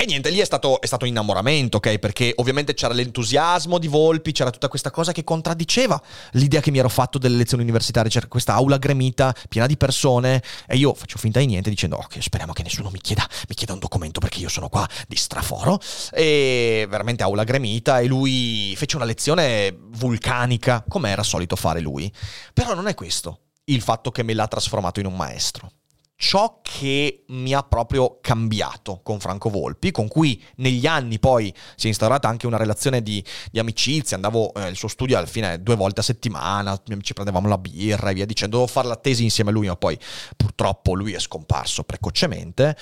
e 0.00 0.06
niente, 0.06 0.30
lì 0.30 0.38
è 0.38 0.46
stato, 0.46 0.80
è 0.80 0.86
stato 0.86 1.04
innamoramento, 1.04 1.76
ok? 1.76 1.98
Perché 1.98 2.32
ovviamente 2.36 2.72
c'era 2.72 2.94
l'entusiasmo 2.94 3.76
di 3.76 3.86
Volpi, 3.86 4.32
c'era 4.32 4.48
tutta 4.48 4.68
questa 4.68 4.90
cosa 4.90 5.12
che 5.12 5.24
contraddiceva 5.24 6.00
l'idea 6.32 6.62
che 6.62 6.70
mi 6.70 6.78
ero 6.78 6.88
fatto 6.88 7.18
delle 7.18 7.36
lezioni 7.36 7.62
universitarie, 7.62 8.10
c'era 8.10 8.26
questa 8.26 8.54
aula 8.54 8.78
gremita 8.78 9.34
piena 9.46 9.66
di 9.66 9.76
persone 9.76 10.42
e 10.66 10.78
io 10.78 10.94
faccio 10.94 11.18
finta 11.18 11.38
di 11.38 11.44
niente 11.44 11.68
dicendo 11.68 11.96
ok, 11.96 12.16
speriamo 12.22 12.54
che 12.54 12.62
nessuno 12.62 12.88
mi 12.90 12.98
chieda, 12.98 13.28
mi 13.46 13.54
chieda 13.54 13.74
un 13.74 13.78
documento 13.78 14.20
perché 14.20 14.38
io 14.38 14.48
sono 14.48 14.70
qua 14.70 14.88
di 15.06 15.16
straforo 15.16 15.78
e 16.12 16.86
veramente 16.88 17.22
aula 17.22 17.44
gremita 17.44 18.00
e 18.00 18.06
lui 18.06 18.72
fece 18.78 18.96
una 18.96 19.04
lezione 19.04 19.76
vulcanica, 19.78 20.82
come 20.88 21.10
era 21.10 21.22
solito 21.22 21.56
fare 21.56 21.80
lui. 21.80 22.10
Però 22.54 22.72
non 22.72 22.86
è 22.86 22.94
questo 22.94 23.40
il 23.64 23.82
fatto 23.82 24.10
che 24.10 24.22
me 24.22 24.32
l'ha 24.32 24.48
trasformato 24.48 24.98
in 24.98 25.04
un 25.04 25.16
maestro. 25.16 25.70
Ciò 26.20 26.60
che 26.60 27.24
mi 27.28 27.54
ha 27.54 27.62
proprio 27.62 28.18
cambiato 28.20 29.00
con 29.02 29.20
Franco 29.20 29.48
Volpi, 29.48 29.90
con 29.90 30.06
cui 30.06 30.40
negli 30.56 30.86
anni 30.86 31.18
poi 31.18 31.52
si 31.76 31.86
è 31.86 31.88
instaurata 31.88 32.28
anche 32.28 32.46
una 32.46 32.58
relazione 32.58 33.02
di, 33.02 33.24
di 33.50 33.58
amicizia, 33.58 34.16
andavo 34.16 34.52
eh, 34.52 34.64
al 34.64 34.76
suo 34.76 34.88
studio 34.88 35.16
alla 35.16 35.26
fine 35.26 35.62
due 35.62 35.76
volte 35.76 36.00
a 36.00 36.02
settimana, 36.02 36.78
ci 37.00 37.14
prendevamo 37.14 37.48
la 37.48 37.56
birra 37.56 38.10
e 38.10 38.14
via 38.14 38.26
dicendo, 38.26 38.58
dovevo 38.58 38.70
fare 38.70 38.88
la 38.88 38.96
tesi 38.96 39.22
insieme 39.22 39.48
a 39.48 39.54
lui, 39.54 39.68
ma 39.68 39.76
poi 39.76 39.98
purtroppo 40.36 40.92
lui 40.92 41.14
è 41.14 41.18
scomparso 41.18 41.84
precocemente. 41.84 42.76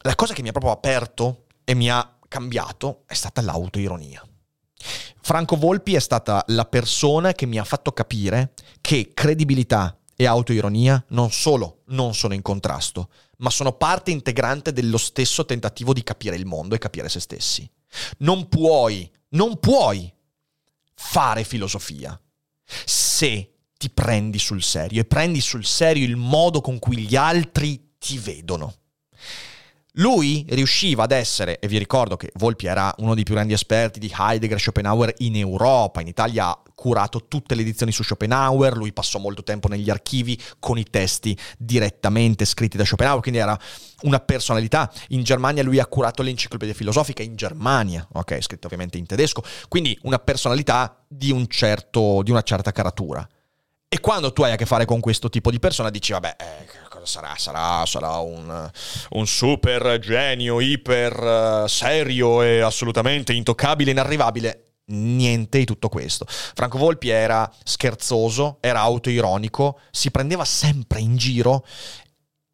La 0.00 0.16
cosa 0.16 0.34
che 0.34 0.42
mi 0.42 0.48
ha 0.48 0.52
proprio 0.52 0.72
aperto 0.72 1.44
e 1.62 1.74
mi 1.74 1.88
ha 1.88 2.18
cambiato 2.26 3.04
è 3.06 3.14
stata 3.14 3.40
l'autoironia. 3.42 4.26
Franco 5.20 5.54
Volpi 5.54 5.94
è 5.94 6.00
stata 6.00 6.42
la 6.48 6.64
persona 6.64 7.32
che 7.32 7.46
mi 7.46 7.60
ha 7.60 7.64
fatto 7.64 7.92
capire 7.92 8.54
che 8.80 9.12
credibilità 9.14 9.96
e 10.22 10.26
autoironia 10.26 11.04
non 11.08 11.30
solo 11.30 11.82
non 11.86 12.14
sono 12.14 12.34
in 12.34 12.42
contrasto, 12.42 13.10
ma 13.38 13.50
sono 13.50 13.72
parte 13.72 14.10
integrante 14.10 14.72
dello 14.72 14.98
stesso 14.98 15.44
tentativo 15.44 15.92
di 15.92 16.02
capire 16.02 16.36
il 16.36 16.46
mondo 16.46 16.74
e 16.74 16.78
capire 16.78 17.08
se 17.08 17.20
stessi. 17.20 17.68
Non 18.18 18.48
puoi, 18.48 19.10
non 19.30 19.58
puoi 19.58 20.12
fare 20.94 21.44
filosofia 21.44 22.18
se 22.64 23.52
ti 23.76 23.90
prendi 23.90 24.38
sul 24.38 24.62
serio 24.62 25.00
e 25.00 25.04
prendi 25.04 25.40
sul 25.40 25.64
serio 25.64 26.06
il 26.06 26.16
modo 26.16 26.60
con 26.60 26.78
cui 26.78 26.98
gli 26.98 27.16
altri 27.16 27.94
ti 27.98 28.18
vedono. 28.18 28.74
Lui 29.96 30.46
riusciva 30.48 31.02
ad 31.02 31.12
essere, 31.12 31.58
e 31.58 31.68
vi 31.68 31.76
ricordo 31.76 32.16
che 32.16 32.30
Volpi 32.36 32.64
era 32.64 32.94
uno 32.98 33.14
dei 33.14 33.24
più 33.24 33.34
grandi 33.34 33.52
esperti 33.52 33.98
di 33.98 34.10
Heidegger 34.16 34.56
e 34.56 34.60
Schopenhauer 34.60 35.12
in 35.18 35.36
Europa, 35.36 36.00
in 36.00 36.06
Italia 36.06 36.46
ha 36.46 36.62
curato 36.74 37.26
tutte 37.28 37.54
le 37.54 37.60
edizioni 37.60 37.92
su 37.92 38.02
Schopenhauer, 38.02 38.74
lui 38.74 38.94
passò 38.94 39.18
molto 39.18 39.42
tempo 39.42 39.68
negli 39.68 39.90
archivi 39.90 40.40
con 40.58 40.78
i 40.78 40.84
testi 40.84 41.36
direttamente 41.58 42.46
scritti 42.46 42.78
da 42.78 42.86
Schopenhauer, 42.86 43.20
quindi 43.20 43.40
era 43.40 43.58
una 44.02 44.18
personalità. 44.18 44.90
In 45.08 45.24
Germania 45.24 45.62
lui 45.62 45.78
ha 45.78 45.86
curato 45.86 46.22
l'enciclopedia 46.22 46.74
filosofica 46.74 47.22
in 47.22 47.36
Germania, 47.36 48.08
ok, 48.12 48.40
scritto 48.40 48.68
ovviamente 48.68 48.96
in 48.96 49.04
tedesco, 49.04 49.44
quindi 49.68 49.98
una 50.04 50.18
personalità 50.18 51.04
di, 51.06 51.30
un 51.30 51.46
certo, 51.48 52.22
di 52.22 52.30
una 52.30 52.42
certa 52.42 52.72
caratura. 52.72 53.28
E 53.90 54.00
quando 54.00 54.32
tu 54.32 54.42
hai 54.42 54.52
a 54.52 54.56
che 54.56 54.64
fare 54.64 54.86
con 54.86 55.00
questo 55.00 55.28
tipo 55.28 55.50
di 55.50 55.58
persona 55.58 55.90
dici, 55.90 56.12
vabbè, 56.12 56.36
eh, 56.38 56.66
sarà? 57.06 57.34
Sarà, 57.36 57.84
sarà 57.86 58.16
un, 58.18 58.70
un, 59.10 59.26
super 59.26 59.98
genio, 59.98 60.60
iper 60.60 61.62
uh, 61.64 61.66
serio 61.66 62.42
e 62.42 62.60
assolutamente 62.60 63.32
intoccabile, 63.32 63.90
inarrivabile. 63.90 64.66
Niente 64.86 65.58
di 65.58 65.64
tutto 65.64 65.88
questo. 65.88 66.26
Franco 66.28 66.76
Volpi 66.76 67.08
era 67.08 67.50
scherzoso, 67.64 68.58
era 68.60 68.80
autoironico, 68.80 69.78
si 69.90 70.10
prendeva 70.10 70.44
sempre 70.44 71.00
in 71.00 71.16
giro 71.16 71.64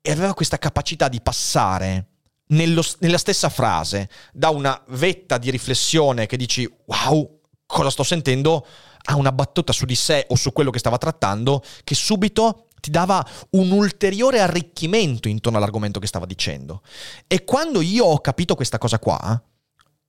e 0.00 0.10
aveva 0.10 0.34
questa 0.34 0.58
capacità 0.58 1.08
di 1.08 1.20
passare 1.20 2.06
nello, 2.48 2.82
nella 3.00 3.18
stessa 3.18 3.48
frase 3.48 4.08
da 4.32 4.50
una 4.50 4.80
vetta 4.88 5.38
di 5.38 5.50
riflessione 5.50 6.26
che 6.26 6.36
dici 6.36 6.70
wow, 6.86 7.40
cosa 7.66 7.90
sto 7.90 8.02
sentendo, 8.02 8.66
a 9.10 9.16
una 9.16 9.32
battuta 9.32 9.72
su 9.72 9.86
di 9.86 9.94
sé 9.94 10.26
o 10.28 10.36
su 10.36 10.52
quello 10.52 10.70
che 10.70 10.78
stava 10.78 10.98
trattando 10.98 11.62
che 11.84 11.94
subito 11.94 12.67
ti 12.80 12.90
dava 12.90 13.24
un 13.50 13.70
ulteriore 13.70 14.40
arricchimento 14.40 15.28
intorno 15.28 15.58
all'argomento 15.58 16.00
che 16.00 16.06
stava 16.06 16.26
dicendo. 16.26 16.82
E 17.26 17.44
quando 17.44 17.80
io 17.80 18.04
ho 18.04 18.20
capito 18.20 18.54
questa 18.54 18.78
cosa 18.78 18.98
qua, 18.98 19.40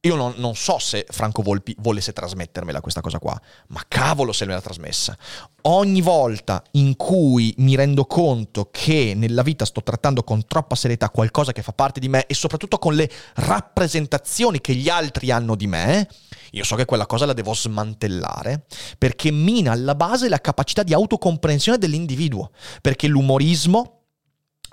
io 0.01 0.15
non, 0.15 0.33
non, 0.37 0.55
so 0.55 0.79
se 0.79 1.05
Franco 1.09 1.41
Volpi 1.41 1.75
volesse 1.79 2.13
trasmettermela 2.13 2.79
questa 2.79 3.01
cosa 3.01 3.19
qua, 3.19 3.37
ma 3.67 3.83
cavolo 3.85 4.31
se 4.31 4.45
me 4.45 4.53
l'ha 4.53 4.61
trasmessa. 4.61 5.17
Ogni 5.63 5.99
volta 5.99 6.63
in 6.71 6.95
cui 6.95 7.53
mi 7.57 7.75
rendo 7.75 8.05
conto 8.05 8.69
che 8.71 9.11
nella 9.13 9.43
vita 9.43 9.65
sto 9.65 9.83
trattando 9.83 10.23
con 10.23 10.45
troppa 10.45 10.75
serietà 10.75 11.09
qualcosa 11.09 11.51
che 11.51 11.61
fa 11.61 11.73
parte 11.73 11.99
di 11.99 12.07
me 12.07 12.25
e 12.27 12.33
soprattutto 12.33 12.77
con 12.77 12.95
le 12.95 13.11
rappresentazioni 13.35 14.61
che 14.61 14.73
gli 14.73 14.87
altri 14.87 15.31
hanno 15.31 15.55
di 15.55 15.67
me, 15.67 16.07
io 16.51 16.63
so 16.63 16.75
che 16.75 16.85
quella 16.85 17.05
cosa 17.05 17.25
la 17.25 17.33
devo 17.33 17.53
smantellare 17.53 18.65
perché 18.97 19.31
mina 19.31 19.71
alla 19.71 19.95
base 19.95 20.29
la 20.29 20.41
capacità 20.41 20.83
di 20.83 20.93
autocomprensione 20.93 21.77
dell'individuo, 21.77 22.51
perché 22.81 23.07
l'umorismo 23.07 23.95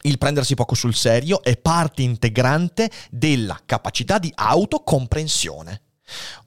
il 0.03 0.19
prendersi 0.19 0.55
poco 0.55 0.75
sul 0.75 0.95
serio 0.95 1.43
è 1.43 1.57
parte 1.57 2.03
integrante 2.03 2.91
della 3.11 3.61
capacità 3.65 4.19
di 4.19 4.33
autocomprensione. 4.35 5.83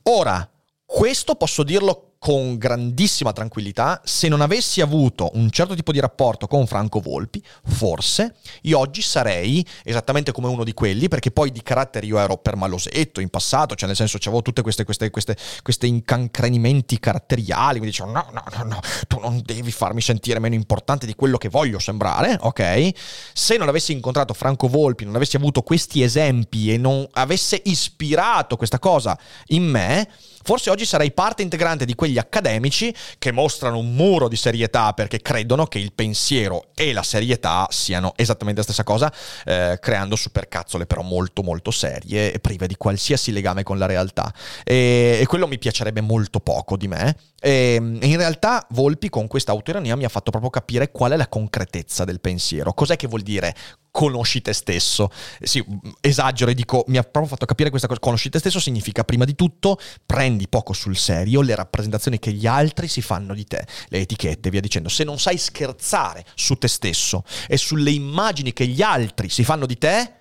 Ora, 0.03 0.49
questo 0.85 1.35
posso 1.35 1.63
dirlo 1.63 2.08
con 2.19 2.57
grandissima 2.57 3.31
tranquillità, 3.31 4.01
se 4.03 4.27
non 4.27 4.41
avessi 4.41 4.81
avuto 4.81 5.31
un 5.35 5.49
certo 5.49 5.73
tipo 5.73 5.93
di 5.93 6.01
rapporto 6.01 6.47
con 6.47 6.67
Franco 6.67 6.99
Volpi, 6.99 7.41
forse 7.65 8.35
io 8.63 8.77
oggi 8.77 9.01
sarei 9.01 9.65
esattamente 9.83 10.33
come 10.33 10.47
uno 10.49 10.65
di 10.65 10.73
quelli, 10.73 11.07
perché 11.07 11.31
poi 11.31 11.51
di 11.51 11.63
carattere 11.63 12.05
io 12.05 12.19
ero 12.19 12.37
permalosetto 12.37 13.21
in 13.21 13.29
passato, 13.29 13.73
cioè 13.75 13.87
nel 13.87 13.95
senso 13.95 14.17
avevo 14.21 14.43
queste, 14.61 14.83
questi 14.83 15.87
incancrenimenti 15.87 16.99
caratteriali, 16.99 17.79
mi 17.79 17.85
dicevano 17.85 18.13
no, 18.13 18.27
no, 18.33 18.43
no, 18.57 18.63
no, 18.63 18.79
tu 19.07 19.17
non 19.19 19.41
devi 19.43 19.71
farmi 19.71 20.01
sentire 20.01 20.39
meno 20.39 20.55
importante 20.55 21.05
di 21.05 21.15
quello 21.15 21.37
che 21.37 21.47
voglio 21.47 21.79
sembrare, 21.79 22.37
ok? 22.41 22.89
Se 23.33 23.55
non 23.55 23.69
avessi 23.69 23.93
incontrato 23.93 24.33
Franco 24.33 24.67
Volpi, 24.67 25.05
non 25.05 25.15
avessi 25.15 25.37
avuto 25.37 25.61
questi 25.61 26.03
esempi 26.03 26.73
e 26.73 26.77
non 26.77 27.07
avesse 27.13 27.61
ispirato 27.63 28.57
questa 28.57 28.77
cosa 28.77 29.17
in 29.47 29.63
me, 29.63 30.09
Forse 30.43 30.69
oggi 30.69 30.85
sarei 30.85 31.11
parte 31.11 31.41
integrante 31.41 31.85
di 31.85 31.95
quegli 31.95 32.17
accademici 32.17 32.93
che 33.17 33.31
mostrano 33.31 33.77
un 33.77 33.93
muro 33.93 34.27
di 34.27 34.35
serietà 34.35 34.93
perché 34.93 35.21
credono 35.21 35.65
che 35.67 35.79
il 35.79 35.93
pensiero 35.93 36.67
e 36.75 36.93
la 36.93 37.03
serietà 37.03 37.67
siano 37.69 38.13
esattamente 38.15 38.59
la 38.59 38.65
stessa 38.65 38.83
cosa, 38.83 39.11
eh, 39.45 39.77
creando 39.81 40.15
supercazzole 40.15 40.85
però 40.85 41.01
molto 41.01 41.43
molto 41.43 41.71
serie 41.71 42.31
e 42.31 42.39
prive 42.39 42.67
di 42.67 42.75
qualsiasi 42.75 43.31
legame 43.31 43.63
con 43.63 43.77
la 43.77 43.85
realtà. 43.85 44.33
E, 44.63 45.19
e 45.21 45.25
quello 45.25 45.47
mi 45.47 45.57
piacerebbe 45.57 46.01
molto 46.01 46.39
poco 46.39 46.77
di 46.77 46.87
me. 46.87 47.15
E 47.41 47.75
in 47.75 48.17
realtà 48.17 48.65
Volpi 48.71 49.09
con 49.09 49.27
questa 49.27 49.51
autoironia 49.51 49.95
mi 49.95 50.03
ha 50.03 50.09
fatto 50.09 50.29
proprio 50.29 50.49
capire 50.51 50.91
qual 50.91 51.11
è 51.11 51.15
la 51.15 51.27
concretezza 51.27 52.03
del 52.03 52.19
pensiero. 52.19 52.73
Cos'è 52.73 52.95
che 52.95 53.07
vuol 53.07 53.21
dire 53.21 53.55
conosci 53.91 54.41
te 54.41 54.53
stesso. 54.53 55.09
Sì, 55.41 55.63
esagero 56.01 56.51
e 56.51 56.53
dico, 56.53 56.83
mi 56.87 56.97
ha 56.97 57.03
proprio 57.03 57.27
fatto 57.27 57.45
capire 57.45 57.69
questa 57.69 57.87
cosa. 57.87 57.99
Conosci 57.99 58.29
te 58.29 58.39
stesso 58.39 58.59
significa 58.59 59.03
prima 59.03 59.25
di 59.25 59.35
tutto 59.35 59.79
prendi 60.05 60.47
poco 60.47 60.73
sul 60.73 60.97
serio 60.97 61.41
le 61.41 61.55
rappresentazioni 61.55 62.19
che 62.19 62.31
gli 62.31 62.47
altri 62.47 62.87
si 62.87 63.01
fanno 63.01 63.33
di 63.33 63.45
te, 63.45 63.65
le 63.89 63.99
etichette, 63.99 64.49
via 64.49 64.61
dicendo. 64.61 64.89
Se 64.89 65.03
non 65.03 65.19
sai 65.19 65.37
scherzare 65.37 66.25
su 66.35 66.55
te 66.55 66.67
stesso 66.67 67.23
e 67.47 67.57
sulle 67.57 67.91
immagini 67.91 68.53
che 68.53 68.67
gli 68.67 68.81
altri 68.81 69.29
si 69.29 69.43
fanno 69.43 69.65
di 69.65 69.77
te, 69.77 70.13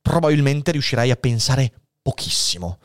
probabilmente 0.00 0.72
riuscirai 0.72 1.10
a 1.10 1.16
pensare 1.16 1.72
pochissimo. 2.02 2.78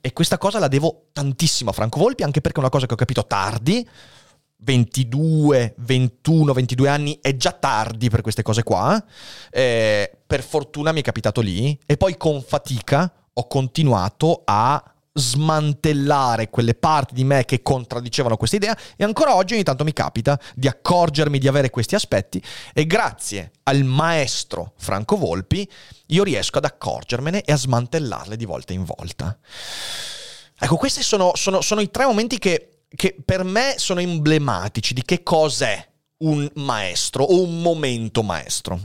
E 0.00 0.12
questa 0.12 0.36
cosa 0.36 0.58
la 0.58 0.68
devo 0.68 1.06
tantissimo 1.12 1.70
a 1.70 1.72
Franco 1.72 1.98
Volpi, 1.98 2.24
anche 2.24 2.40
perché 2.40 2.58
è 2.58 2.60
una 2.60 2.68
cosa 2.68 2.86
che 2.86 2.92
ho 2.92 2.96
capito 2.96 3.26
tardi, 3.26 3.88
22, 4.64 5.74
21, 5.78 6.52
22 6.52 6.88
anni 6.88 7.18
è 7.20 7.36
già 7.36 7.52
tardi 7.52 8.08
per 8.08 8.22
queste 8.22 8.42
cose 8.42 8.62
qua. 8.62 9.02
Eh, 9.50 10.10
per 10.26 10.42
fortuna 10.42 10.92
mi 10.92 11.00
è 11.00 11.04
capitato 11.04 11.40
lì 11.40 11.78
e 11.86 11.96
poi 11.96 12.16
con 12.16 12.42
fatica 12.42 13.12
ho 13.32 13.46
continuato 13.46 14.42
a 14.44 14.82
smantellare 15.16 16.50
quelle 16.50 16.74
parti 16.74 17.14
di 17.14 17.22
me 17.22 17.44
che 17.44 17.62
contraddicevano 17.62 18.36
questa 18.36 18.56
idea 18.56 18.76
e 18.96 19.04
ancora 19.04 19.36
oggi 19.36 19.54
ogni 19.54 19.62
tanto 19.62 19.84
mi 19.84 19.92
capita 19.92 20.38
di 20.56 20.66
accorgermi 20.66 21.38
di 21.38 21.46
avere 21.46 21.70
questi 21.70 21.94
aspetti 21.94 22.42
e 22.72 22.84
grazie 22.84 23.52
al 23.64 23.84
maestro 23.84 24.72
Franco 24.76 25.16
Volpi 25.16 25.68
io 26.06 26.24
riesco 26.24 26.58
ad 26.58 26.64
accorgermene 26.64 27.42
e 27.42 27.52
a 27.52 27.56
smantellarle 27.56 28.36
di 28.36 28.44
volta 28.44 28.72
in 28.72 28.84
volta. 28.84 29.38
Ecco, 30.58 30.76
questi 30.76 31.02
sono, 31.02 31.32
sono, 31.34 31.60
sono 31.60 31.80
i 31.80 31.90
tre 31.90 32.06
momenti 32.06 32.38
che 32.38 32.73
che 32.96 33.16
per 33.24 33.44
me 33.44 33.74
sono 33.76 34.00
emblematici 34.00 34.94
di 34.94 35.02
che 35.02 35.22
cos'è 35.22 35.86
un 36.18 36.48
maestro 36.54 37.24
o 37.24 37.42
un 37.42 37.60
momento 37.60 38.22
maestro. 38.22 38.80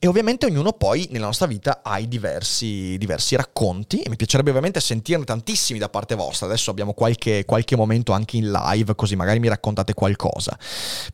E 0.00 0.06
ovviamente 0.06 0.46
ognuno 0.46 0.74
poi 0.74 1.08
nella 1.10 1.26
nostra 1.26 1.46
vita 1.48 1.80
ha 1.82 1.98
i 1.98 2.06
diversi, 2.06 2.96
diversi, 2.98 3.34
racconti 3.34 4.00
e 4.00 4.08
mi 4.08 4.14
piacerebbe 4.14 4.50
ovviamente 4.50 4.78
sentirne 4.78 5.24
tantissimi 5.24 5.80
da 5.80 5.88
parte 5.88 6.14
vostra. 6.14 6.46
Adesso 6.46 6.70
abbiamo 6.70 6.92
qualche, 6.92 7.44
qualche, 7.44 7.74
momento 7.74 8.12
anche 8.12 8.36
in 8.36 8.52
live, 8.52 8.94
così 8.94 9.16
magari 9.16 9.40
mi 9.40 9.48
raccontate 9.48 9.94
qualcosa. 9.94 10.56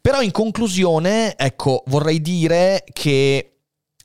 Però 0.03 0.21
in 0.21 0.33
conclusione, 0.33 1.35
ecco, 1.35 1.83
vorrei 1.87 2.21
dire 2.21 2.85
che 2.93 3.61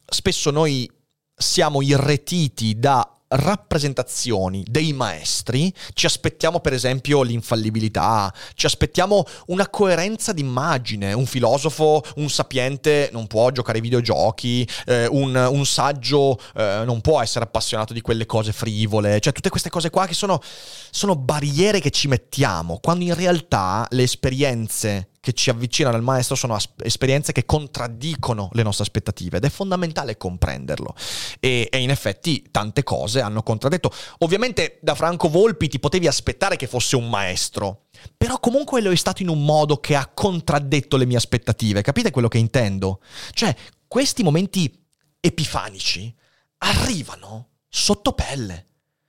spesso 0.06 0.50
noi 0.50 0.90
siamo 1.36 1.82
irretiti 1.82 2.80
da 2.80 3.19
rappresentazioni 3.30 4.64
dei 4.68 4.94
maestri, 4.94 5.74
ci 5.94 6.06
aspettiamo 6.06 6.60
per 6.60 6.74
esempio 6.74 7.22
l'infallibilità, 7.22 8.34
ci 8.56 8.66
aspettiamo 8.66 9.24
una 9.48 9.70
coerenza 9.70 10.34
d'immagine, 10.34 11.14
un 11.14 11.26
filosofo, 11.26 12.04
un 12.16 12.30
sapiente 12.30 13.10
non 13.12 13.28
può 13.28 13.52
giocare 13.52 13.78
ai 13.78 13.84
videogiochi, 13.84 14.68
eh, 14.86 15.08
un, 15.08 15.36
un, 15.36 15.66
saggio 15.66 16.40
eh, 16.56 16.84
non 16.86 17.02
può 17.02 17.22
essere 17.22 17.46
appassionato 17.46 17.94
di 17.94 18.02
quelle 18.02 18.26
cose 18.26 18.52
frivole, 18.52 19.20
cioè 19.20 19.34
tutte 19.34 19.50
queste 19.50 19.70
cose 19.70 19.90
qua 19.90 20.08
che 20.08 20.14
sono, 20.14 20.42
sono 20.90 21.16
barriere 21.16 21.80
che 21.80 21.92
ci 21.92 22.08
mettiamo, 22.08 22.80
quando 22.82 23.04
in 23.04 23.14
realtà 23.14 23.86
le 23.92 24.04
esperienze 24.04 25.10
che 25.22 25.34
ci 25.34 25.50
avvicinano 25.50 25.96
al 25.96 26.02
maestro 26.02 26.36
sono 26.36 26.56
as- 26.56 26.70
esperienze 26.78 27.32
che 27.32 27.46
contraddicono 27.46 28.50
le 28.54 28.64
nostre 28.64 28.84
aspettative 28.84 29.38
ed 29.38 29.46
è 29.46 29.50
fondamentale 29.50 30.18
comprenderlo. 30.18 30.96
E, 31.40 31.68
e, 31.72 31.78
in 31.80 31.90
effetti 31.90 32.48
tante 32.52 32.84
cose 32.84 33.22
hanno 33.22 33.44
contraddetto. 33.44 33.92
Ovviamente 34.20 34.80
da 34.82 34.96
Franco 34.96 35.28
Volpi 35.30 35.68
ti 35.68 35.80
potevi 35.80 36.08
aspettare 36.08 36.56
che 36.56 36.68
fosse 36.68 36.96
un 36.96 37.10
maestro, 37.10 37.88
però 38.16 38.40
comunque 38.40 38.82
lo 38.82 38.92
è 38.92 38.96
stato 38.96 39.22
in 39.22 39.30
un 39.30 39.44
modo 39.44 39.80
che 39.80 39.96
ha 39.96 40.08
contraddetto 40.08 40.96
le 40.98 41.06
mie 41.06 41.18
aspettative. 41.18 41.82
Capite 41.82 42.12
quello 42.12 42.28
che 42.28 42.38
intendo? 42.38 43.02
Cioè, 43.32 43.56
questi 43.88 44.24
momenti 44.24 44.72
epifanici 45.20 46.14
arrivano 46.60 47.50
sotto 47.68 48.14
pelle. 48.14 48.68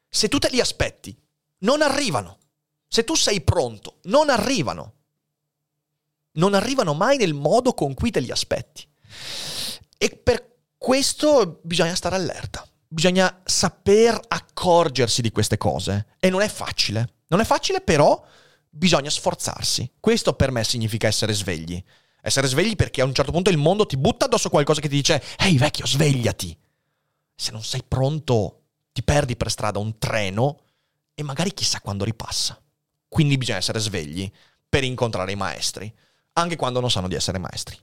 Se 0.09 0.29
tu 0.29 0.39
te 0.39 0.49
li 0.51 0.61
aspetti, 0.61 1.17
non 1.59 1.83
arrivano. 1.83 2.39
Se 2.89 3.05
tu 3.05 3.15
sei 3.15 3.41
pronto, 3.43 3.99
non 4.05 4.31
arrivano 4.31 4.95
non 6.33 6.55
arrivano 6.55 6.95
mai 6.95 7.17
nel 7.17 7.35
modo 7.35 7.73
con 7.75 7.95
cui 7.95 8.11
te 8.11 8.21
li 8.21 8.31
aspetti. 8.31 8.87
E 9.99 10.11
per 10.23 10.49
questo 10.77 11.61
bisogna 11.63 11.95
stare 11.95 12.15
allerta, 12.15 12.67
bisogna 12.87 13.43
saper 13.45 14.21
accorgersi 14.29 15.23
di 15.23 15.31
queste 15.31 15.59
cose. 15.59 16.07
E 16.19 16.31
non 16.31 16.41
è 16.43 16.49
facile. 16.49 17.15
Non 17.29 17.41
è 17.41 17.45
facile, 17.45 17.81
però 17.81 18.25
bisogna 18.69 19.11
sforzarsi. 19.11 19.93
Questo 20.01 20.35
per 20.35 20.51
me 20.51 20.65
significa 20.65 21.07
essere 21.07 21.33
svegli. 21.33 21.83
Essere 22.23 22.47
svegli 22.47 22.77
perché 22.77 23.01
a 23.01 23.05
un 23.05 23.15
certo 23.15 23.33
punto 23.33 23.51
il 23.51 23.57
mondo 23.57 23.87
ti 23.87 23.97
butta 23.97 24.27
addosso 24.27 24.51
qualcosa 24.51 24.81
che 24.81 24.89
ti 24.89 24.97
dice 24.97 25.23
Ehi 25.39 25.57
vecchio, 25.59 25.87
svegliati. 25.87 26.57
Se 27.35 27.53
non 27.53 27.63
sei 27.63 27.83
pronto, 27.87 28.63
ti 28.93 29.03
perdi 29.03 29.37
per 29.37 29.51
strada 29.51 29.79
un 29.79 29.99
treno 29.99 30.61
e 31.15 31.23
magari 31.23 31.55
chissà 31.55 31.81
quando 31.81 32.05
ripassa. 32.05 32.61
Quindi 33.09 33.39
bisogna 33.39 33.59
essere 33.59 33.79
svegli 33.79 34.31
per 34.69 34.85
incontrare 34.85 35.33
i 35.33 35.37
maestri 35.37 35.93
anche 36.35 36.57
quando 36.57 36.81
non 36.81 36.91
sanno 36.91 37.09
di 37.09 37.15
essere 37.15 37.39
maestri. 37.39 37.77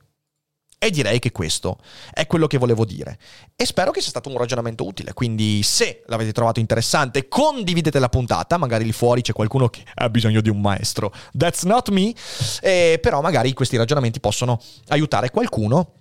E 0.79 0.91
direi 0.91 1.17
che 1.17 1.31
questo 1.31 1.79
è 2.13 2.27
quello 2.27 2.45
che 2.45 2.59
volevo 2.59 2.85
dire. 2.85 3.17
E 3.55 3.65
spero 3.65 3.89
che 3.89 3.99
sia 3.99 4.11
stato 4.11 4.29
un 4.29 4.37
ragionamento 4.37 4.85
utile. 4.85 5.13
Quindi, 5.13 5.63
se 5.63 6.03
l'avete 6.05 6.31
trovato 6.31 6.59
interessante, 6.59 7.27
condividete 7.27 7.97
la 7.97 8.09
puntata. 8.09 8.57
Magari 8.57 8.83
lì 8.83 8.91
fuori 8.91 9.23
c'è 9.23 9.33
qualcuno 9.33 9.69
che 9.69 9.83
ha 9.95 10.07
bisogno 10.09 10.39
di 10.39 10.49
un 10.49 10.61
maestro. 10.61 11.11
That's 11.35 11.63
not 11.63 11.89
me. 11.89 12.13
Eh, 12.61 12.99
però, 13.01 13.21
magari 13.21 13.53
questi 13.53 13.75
ragionamenti 13.75 14.19
possono 14.19 14.61
aiutare 14.89 15.31
qualcuno 15.31 15.96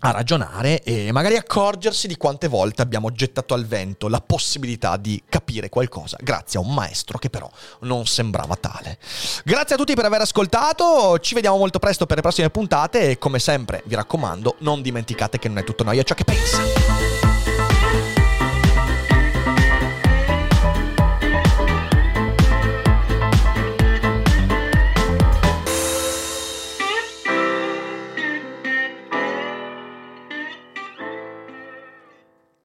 a 0.00 0.10
ragionare 0.10 0.82
e 0.82 1.10
magari 1.12 1.36
accorgersi 1.36 2.06
di 2.06 2.16
quante 2.16 2.48
volte 2.48 2.82
abbiamo 2.82 3.10
gettato 3.12 3.54
al 3.54 3.64
vento 3.66 4.08
la 4.08 4.20
possibilità 4.20 4.96
di 4.96 5.22
capire 5.28 5.68
qualcosa 5.68 6.16
grazie 6.20 6.58
a 6.58 6.62
un 6.62 6.74
maestro 6.74 7.18
che 7.18 7.30
però 7.30 7.50
non 7.80 8.06
sembrava 8.06 8.56
tale. 8.56 8.98
Grazie 9.44 9.74
a 9.74 9.78
tutti 9.78 9.94
per 9.94 10.04
aver 10.04 10.20
ascoltato, 10.20 11.18
ci 11.20 11.34
vediamo 11.34 11.56
molto 11.56 11.78
presto 11.78 12.06
per 12.06 12.16
le 12.16 12.22
prossime 12.22 12.50
puntate 12.50 13.10
e 13.10 13.18
come 13.18 13.38
sempre 13.38 13.82
vi 13.86 13.94
raccomando 13.94 14.56
non 14.60 14.82
dimenticate 14.82 15.38
che 15.38 15.48
non 15.48 15.58
è 15.58 15.64
tutto 15.64 15.84
noia 15.84 16.02
ciò 16.02 16.14
che 16.14 16.24
pensa. 16.24 17.15